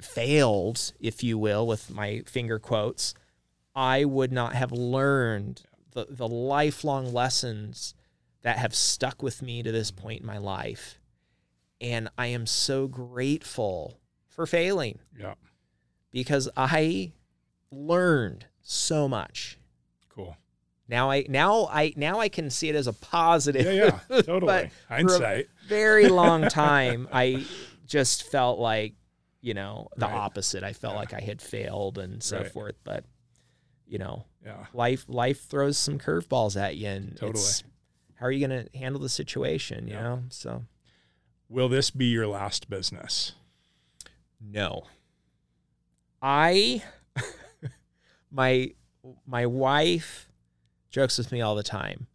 failed, 0.00 0.92
if 1.00 1.22
you 1.22 1.36
will, 1.38 1.66
with 1.66 1.90
my 1.90 2.22
finger 2.26 2.58
quotes, 2.58 3.14
I 3.74 4.04
would 4.04 4.32
not 4.32 4.54
have 4.54 4.72
learned 4.72 5.62
the, 5.92 6.06
the 6.08 6.28
lifelong 6.28 7.12
lessons 7.12 7.94
that 8.42 8.58
have 8.58 8.74
stuck 8.74 9.22
with 9.22 9.42
me 9.42 9.62
to 9.62 9.72
this 9.72 9.90
point 9.90 10.20
in 10.20 10.26
my 10.26 10.38
life. 10.38 10.98
And 11.80 12.08
I 12.16 12.28
am 12.28 12.46
so 12.46 12.86
grateful 12.86 14.00
for 14.28 14.46
failing 14.46 14.98
Yeah. 15.18 15.34
Because 16.10 16.48
I 16.56 17.12
learned 17.70 18.46
so 18.62 19.08
much. 19.08 19.58
Cool. 20.08 20.36
Now 20.88 21.10
I 21.10 21.26
now 21.28 21.68
I 21.70 21.92
now 21.96 22.18
I 22.20 22.28
can 22.28 22.50
see 22.50 22.68
it 22.68 22.74
as 22.74 22.86
a 22.86 22.92
positive. 22.92 23.66
Yeah. 23.66 23.98
Yeah. 24.10 24.20
Totally. 24.22 24.46
But 24.46 24.70
Hindsight. 24.88 25.48
very 25.68 26.08
long 26.22 26.48
time 26.48 27.08
I 27.12 27.44
just 27.86 28.24
felt 28.24 28.58
like, 28.58 28.94
you 29.40 29.54
know, 29.54 29.88
the 29.96 30.06
Right. 30.06 30.14
opposite. 30.14 30.62
I 30.62 30.72
felt 30.72 30.94
Yeah. 30.94 31.00
like 31.00 31.14
I 31.14 31.20
had 31.20 31.40
failed 31.42 31.98
and 31.98 32.22
so 32.22 32.38
Right. 32.38 32.50
forth. 32.52 32.76
But, 32.84 33.04
you 33.86 33.98
know, 33.98 34.24
Yeah. 34.44 34.66
life 34.72 35.04
life 35.08 35.42
throws 35.44 35.76
some 35.76 35.98
curveballs 35.98 36.58
at 36.60 36.76
you 36.76 36.88
and 36.88 37.12
Totally. 37.16 37.30
it's 37.32 37.64
how 38.14 38.26
are 38.26 38.32
you 38.32 38.40
gonna 38.46 38.66
handle 38.74 39.00
the 39.00 39.08
situation, 39.10 39.86
you 39.88 39.94
Yeah. 39.94 40.02
know? 40.02 40.22
So 40.30 40.64
Will 41.50 41.68
this 41.68 41.90
be 41.90 42.06
your 42.06 42.26
last 42.26 42.68
business? 42.70 43.32
no. 44.40 44.84
I 46.22 46.82
my 48.30 48.72
my 49.26 49.46
wife 49.46 50.28
jokes 50.90 51.18
with 51.18 51.32
me 51.32 51.40
all 51.40 51.54
the 51.54 51.62
time 51.62 52.06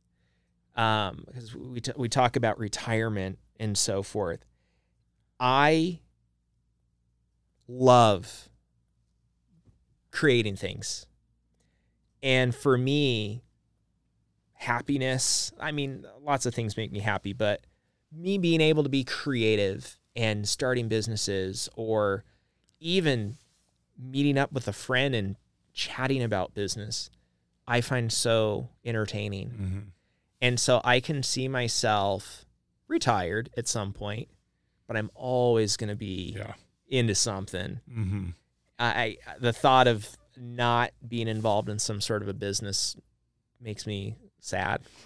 um 0.76 1.24
because 1.28 1.56
we 1.56 1.80
t- 1.80 1.92
we 1.96 2.10
talk 2.10 2.36
about 2.36 2.60
retirement 2.60 3.40
and 3.60 3.78
so 3.78 4.04
forth. 4.04 4.46
I 5.40 6.00
love 7.68 8.50
creating 10.12 10.56
things. 10.56 11.06
And 12.22 12.56
for 12.56 12.78
me 12.78 13.44
happiness 14.64 15.52
i 15.60 15.72
mean 15.72 16.06
lots 16.22 16.46
of 16.46 16.56
things 16.56 16.78
make 16.78 16.92
me 16.92 17.00
happy 17.00 17.34
but 17.34 17.62
me 18.14 18.38
being 18.38 18.62
able 18.62 18.82
to 18.82 18.90
be 18.90 19.04
creative 19.04 19.98
and 20.16 20.48
starting 20.48 20.88
businesses 20.88 21.68
or 21.76 22.24
even 22.80 23.38
meeting 23.98 24.38
up 24.38 24.52
with 24.52 24.68
a 24.68 24.74
friend 24.74 25.16
and 25.16 25.36
chatting 25.74 26.22
about 26.24 26.54
business 26.54 27.10
i 27.68 27.82
find 27.82 28.12
so 28.12 28.70
entertaining 28.86 29.50
Mm-hmm. 29.50 29.80
and 30.42 30.60
so 30.60 30.82
I 30.84 31.00
can 31.00 31.24
see 31.24 31.48
myself 31.48 32.46
retired 32.90 33.50
at 33.58 33.68
some 33.68 33.94
point, 33.94 34.28
but 34.88 34.98
I'm 34.98 35.10
always 35.16 35.78
going 35.78 35.90
to 35.90 35.96
be 35.96 36.36
Yeah. 36.38 36.54
into 36.90 37.16
something. 37.16 37.80
Mm-hmm. 37.90 38.26
I, 38.78 38.86
I 38.86 39.18
the 39.40 39.54
thought 39.54 39.88
of 39.88 40.06
not 40.38 40.92
being 41.08 41.30
involved 41.30 41.70
in 41.70 41.80
some 41.80 42.02
sort 42.02 42.22
of 42.22 42.28
a 42.28 42.34
business 42.34 42.98
makes 43.62 43.88
me 43.88 44.18
sad. 44.42 44.82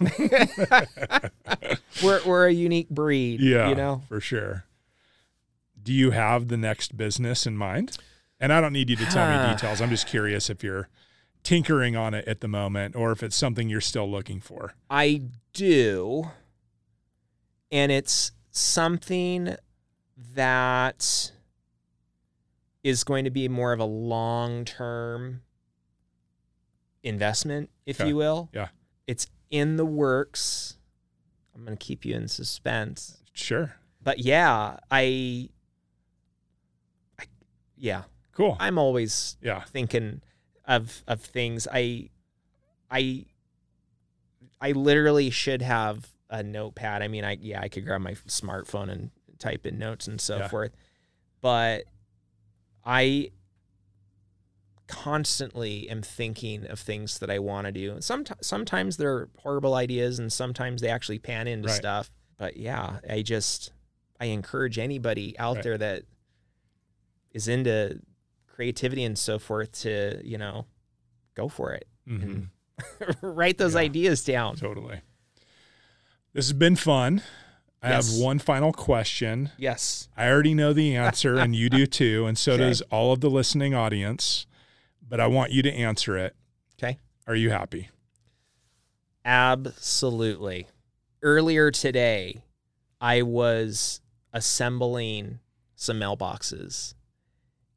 we're 2.02 2.20
we're 2.26 2.46
a 2.48 2.52
unique 2.52 2.90
breed, 2.90 3.40
Yeah. 3.40 3.68
you 3.68 3.74
know. 3.74 4.02
For 4.08 4.20
sure. 4.20 4.64
Do 5.80 5.92
you 5.92 6.10
have 6.10 6.48
the 6.48 6.56
next 6.56 6.96
business 6.96 7.46
in 7.46 7.56
mind? 7.56 7.96
And 8.40 8.52
I 8.52 8.60
don't 8.60 8.72
need 8.72 8.88
you 8.90 8.96
to 8.96 9.06
tell 9.06 9.28
me 9.28 9.52
details. 9.52 9.80
I'm 9.80 9.90
just 9.90 10.06
curious 10.06 10.48
if 10.48 10.62
you're 10.62 10.88
tinkering 11.42 11.96
on 11.96 12.14
it 12.14 12.26
at 12.28 12.40
the 12.40 12.48
moment 12.48 12.94
or 12.94 13.10
if 13.12 13.22
it's 13.22 13.36
something 13.36 13.68
you're 13.68 13.80
still 13.80 14.08
looking 14.10 14.40
for. 14.40 14.74
I 14.90 15.22
do. 15.52 16.30
And 17.72 17.90
it's 17.92 18.32
something 18.50 19.56
that 20.34 21.32
is 22.84 23.04
going 23.04 23.24
to 23.24 23.30
be 23.30 23.48
more 23.48 23.72
of 23.72 23.80
a 23.80 23.84
long 23.84 24.64
term 24.64 25.42
investment, 27.02 27.70
if 27.86 28.00
Okay. 28.00 28.08
you 28.08 28.16
will. 28.16 28.50
Yeah. 28.52 28.68
It's 29.06 29.26
in 29.50 29.76
the 29.76 29.84
works. 29.86 30.76
I'm 31.54 31.64
going 31.64 31.76
to 31.76 31.84
keep 31.84 32.04
you 32.04 32.14
in 32.14 32.28
suspense. 32.28 33.18
Sure. 33.32 33.74
But 34.02 34.20
yeah, 34.20 34.76
I, 34.90 35.48
I 37.18 37.24
yeah, 37.76 38.04
Cool. 38.38 38.56
I'm 38.60 38.78
always 38.78 39.36
yeah. 39.42 39.64
thinking 39.64 40.22
of 40.64 41.02
of 41.08 41.20
things. 41.20 41.66
I 41.72 42.08
I 42.88 43.26
I 44.60 44.70
literally 44.72 45.28
should 45.30 45.60
have 45.60 46.06
a 46.30 46.44
notepad. 46.44 47.02
I 47.02 47.08
mean, 47.08 47.24
I 47.24 47.36
yeah, 47.40 47.60
I 47.60 47.68
could 47.68 47.84
grab 47.84 48.00
my 48.00 48.12
smartphone 48.28 48.90
and 48.90 49.10
type 49.40 49.66
in 49.66 49.76
notes 49.76 50.06
and 50.06 50.20
so 50.20 50.38
Yeah. 50.38 50.46
forth. 50.48 50.70
But 51.40 51.86
I 52.84 53.32
constantly 54.86 55.88
am 55.90 56.00
thinking 56.00 56.64
of 56.66 56.78
things 56.78 57.18
that 57.18 57.30
I 57.30 57.40
want 57.40 57.66
to 57.66 57.72
do. 57.72 57.96
Sometimes 58.00 58.46
sometimes 58.46 58.96
they're 58.98 59.28
horrible 59.38 59.74
ideas 59.74 60.20
and 60.20 60.32
sometimes 60.32 60.80
they 60.80 60.88
actually 60.90 61.18
pan 61.18 61.48
into 61.48 61.68
Right. 61.68 61.76
stuff. 61.76 62.10
But 62.36 62.56
yeah, 62.56 63.00
I 63.10 63.22
just 63.22 63.72
I 64.20 64.26
encourage 64.26 64.78
anybody 64.78 65.36
out 65.40 65.56
Right. 65.56 65.64
there 65.64 65.78
that 65.78 66.04
is 67.32 67.48
into 67.48 68.00
creativity 68.62 69.04
and 69.04 69.16
so 69.16 69.38
forth 69.38 69.70
to, 69.70 70.20
you 70.24 70.36
know, 70.36 70.66
go 71.36 71.48
for 71.48 71.72
it. 71.74 71.86
Mhm. 72.08 72.48
Write 73.22 73.56
those 73.56 73.74
Yeah. 73.74 73.80
ideas 73.82 74.24
down. 74.24 74.56
Totally. 74.56 75.00
This 76.32 76.46
has 76.48 76.52
been 76.54 76.74
fun. 76.74 77.22
I 77.80 77.90
Yes. 77.90 78.10
have 78.12 78.20
one 78.20 78.40
final 78.40 78.72
question. 78.72 79.50
Yes. 79.56 80.08
I 80.16 80.28
already 80.28 80.54
know 80.54 80.72
the 80.72 80.96
answer, 80.96 81.36
and 81.38 81.54
you 81.54 81.70
do 81.70 81.86
too, 81.86 82.26
and 82.26 82.36
so 82.36 82.52
Okay. 82.54 82.64
does 82.64 82.80
all 82.90 83.12
of 83.12 83.20
the 83.20 83.30
listening 83.30 83.74
audience. 83.74 84.46
But 85.08 85.20
I 85.20 85.28
want 85.28 85.52
you 85.52 85.62
to 85.62 85.72
answer 85.72 86.18
it. 86.18 86.34
Okay. 86.74 86.98
Are 87.28 87.36
you 87.36 87.50
happy? 87.50 87.90
Absolutely. 89.24 90.66
Earlier 91.22 91.70
today, 91.70 92.42
I 93.00 93.22
was 93.22 94.00
assembling 94.32 95.38
some 95.76 96.00
mailboxes 96.00 96.94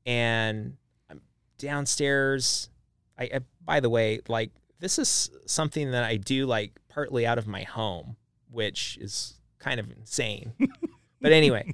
and 0.06 0.78
I'm 1.10 1.22
downstairs. 1.58 2.70
I, 3.18 3.24
I 3.24 3.40
by 3.64 3.80
the 3.80 3.90
way, 3.90 4.22
like 4.28 4.52
this 4.80 4.98
is 5.00 5.30
something 5.46 5.92
that 5.92 6.04
I 6.04 6.18
do 6.18 6.46
like 6.46 6.80
partly 6.90 7.26
out 7.26 7.38
of 7.38 7.48
my 7.48 7.64
home, 7.64 8.18
which 8.50 8.98
is 9.00 9.36
kind 9.60 9.80
of 9.80 9.90
insane. 9.92 10.54
but 11.22 11.32
anyway, 11.32 11.74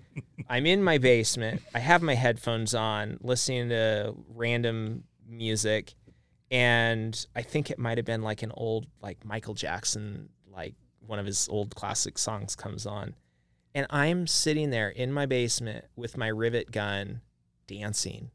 I'm 0.50 0.66
in 0.66 0.84
my 0.84 0.98
basement. 0.98 1.62
I 1.74 1.80
have 1.80 2.02
my 2.02 2.16
headphones 2.16 2.76
on, 2.76 3.18
listening 3.22 3.70
to 3.70 4.14
random 4.36 5.06
music, 5.28 5.96
and 6.52 7.26
I 7.36 7.42
think 7.42 7.72
it 7.72 7.80
might 7.80 7.98
have 7.98 8.06
been 8.06 8.22
like 8.22 8.44
an 8.44 8.52
old 8.56 8.88
like 9.02 9.26
Michael 9.26 9.54
Jackson, 9.54 10.30
like 10.52 10.76
one 11.00 11.20
of 11.20 11.26
his 11.26 11.48
old 11.50 11.76
classic 11.76 12.18
songs 12.18 12.56
comes 12.56 12.86
on. 12.86 13.16
And 13.74 13.86
I'm 13.90 14.28
sitting 14.28 14.70
there 14.70 14.90
in 14.90 15.12
my 15.12 15.26
basement 15.26 15.86
with 15.96 16.18
my 16.18 16.28
rivet 16.28 16.72
gun 16.72 17.22
dancing. 17.68 18.32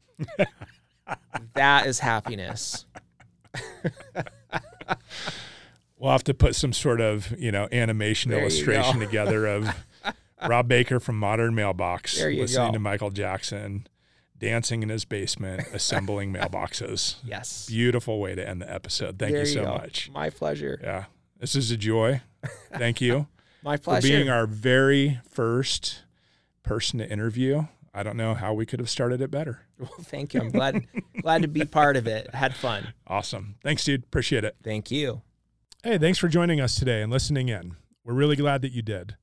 that 1.53 1.87
is 1.87 1.99
happiness. 1.99 2.85
We'll 6.03 6.11
have 6.11 6.25
to 6.25 6.33
put 6.33 6.53
some 6.53 6.73
sort 6.73 6.99
of, 6.99 7.33
you 7.39 7.49
know, 7.49 7.69
animation 7.71 8.29
There 8.31 8.41
illustration 8.41 8.99
together 8.99 9.47
of 9.47 9.73
Rob 10.45 10.67
Baker 10.67 10.99
from 10.99 11.17
Modern 11.17 11.55
Mailbox 11.55 12.21
listening 12.21 12.67
go. 12.67 12.73
to 12.73 12.79
Michael 12.79 13.09
Jackson 13.09 13.87
dancing 14.37 14.83
in 14.83 14.89
his 14.89 15.05
basement, 15.05 15.63
assembling 15.71 16.33
mailboxes. 16.33 17.15
Yes. 17.23 17.67
Beautiful 17.67 18.19
way 18.19 18.35
to 18.35 18.45
end 18.45 18.61
the 18.61 18.69
episode. 18.69 19.17
Thank 19.17 19.31
There 19.31 19.39
you 19.41 19.45
so 19.45 19.63
go. 19.63 19.75
much. 19.75 20.11
My 20.11 20.29
pleasure. 20.29 20.77
Yeah. 20.83 21.05
This 21.39 21.55
is 21.55 21.71
a 21.71 21.77
joy. 21.77 22.19
Thank 22.73 22.99
you 22.99 23.27
My 23.63 23.77
for 23.77 23.83
pleasure. 23.83 24.07
being 24.09 24.29
our 24.29 24.45
very 24.45 25.21
first 25.29 26.03
person 26.63 26.99
to 26.99 27.09
interview. 27.09 27.67
I 27.93 28.03
don't 28.03 28.17
know 28.17 28.33
how 28.33 28.53
we 28.53 28.65
could 28.65 28.79
have 28.79 28.89
started 28.89 29.21
it 29.21 29.29
better. 29.29 29.67
well, 29.79 29.91
thank 30.01 30.33
you. 30.33 30.41
I'm 30.41 30.49
glad 30.49 30.87
glad 31.21 31.43
to 31.43 31.47
be 31.47 31.65
part 31.65 31.95
of 31.95 32.07
it. 32.07 32.33
Had 32.33 32.55
fun. 32.55 32.93
Awesome. 33.05 33.55
Thanks, 33.63 33.83
dude. 33.83 34.03
Appreciate 34.03 34.43
it. 34.43 34.55
Thank 34.63 34.89
you. 34.89 35.21
Hey, 35.83 35.97
thanks 35.97 36.17
for 36.17 36.27
joining 36.27 36.59
us 36.59 36.75
today 36.75 37.01
and 37.01 37.11
listening 37.11 37.49
in. 37.49 37.75
We're 38.03 38.13
really 38.13 38.35
glad 38.35 38.61
that 38.61 38.71
you 38.71 38.81
did. 38.81 39.15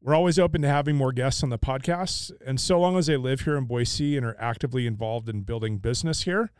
We're 0.00 0.14
always 0.14 0.38
open 0.38 0.60
to 0.62 0.68
having 0.68 0.96
more 0.96 1.12
guests 1.12 1.42
on 1.42 1.48
the 1.48 1.58
podcast. 1.58 2.30
And 2.46 2.60
so 2.60 2.78
long 2.78 2.98
as 2.98 3.06
they 3.06 3.16
live 3.16 3.40
here 3.40 3.56
in 3.56 3.64
Boise 3.64 4.18
and 4.18 4.26
are 4.26 4.36
actively 4.38 4.86
involved 4.86 5.30
in 5.30 5.42
building 5.42 5.78
business 5.78 6.24
here, 6.24 6.50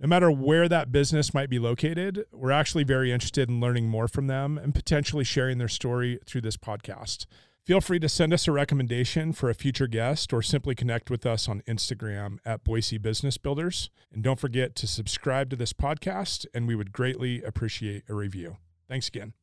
no 0.00 0.08
matter 0.08 0.32
where 0.32 0.68
that 0.68 0.90
business 0.90 1.32
might 1.32 1.48
be 1.48 1.60
located, 1.60 2.24
we're 2.32 2.50
actually 2.50 2.82
very 2.82 3.12
interested 3.12 3.48
in 3.48 3.60
learning 3.60 3.88
more 3.88 4.08
from 4.08 4.26
them 4.26 4.58
and 4.58 4.74
potentially 4.74 5.22
sharing 5.22 5.58
their 5.58 5.68
story 5.68 6.18
through 6.26 6.40
this 6.40 6.56
podcast. 6.56 7.26
Feel 7.64 7.80
free 7.80 8.00
to 8.00 8.08
send 8.08 8.34
us 8.34 8.48
a 8.48 8.52
recommendation 8.52 9.32
for 9.32 9.48
a 9.48 9.54
future 9.54 9.86
guest 9.86 10.32
or 10.32 10.42
simply 10.42 10.74
connect 10.74 11.10
with 11.10 11.24
us 11.24 11.48
on 11.48 11.62
Instagram 11.68 12.38
at 12.44 12.64
Boise 12.64 12.98
Business 12.98 13.38
Builders. 13.38 13.88
And 14.12 14.20
don't 14.24 14.40
forget 14.40 14.74
to 14.76 14.88
subscribe 14.88 15.48
to 15.50 15.56
this 15.56 15.72
podcast, 15.72 16.44
and 16.52 16.66
we 16.66 16.74
would 16.74 16.90
greatly 16.92 17.40
appreciate 17.40 18.02
a 18.08 18.14
review. 18.14 18.56
Thanks 18.88 19.06
again. 19.06 19.34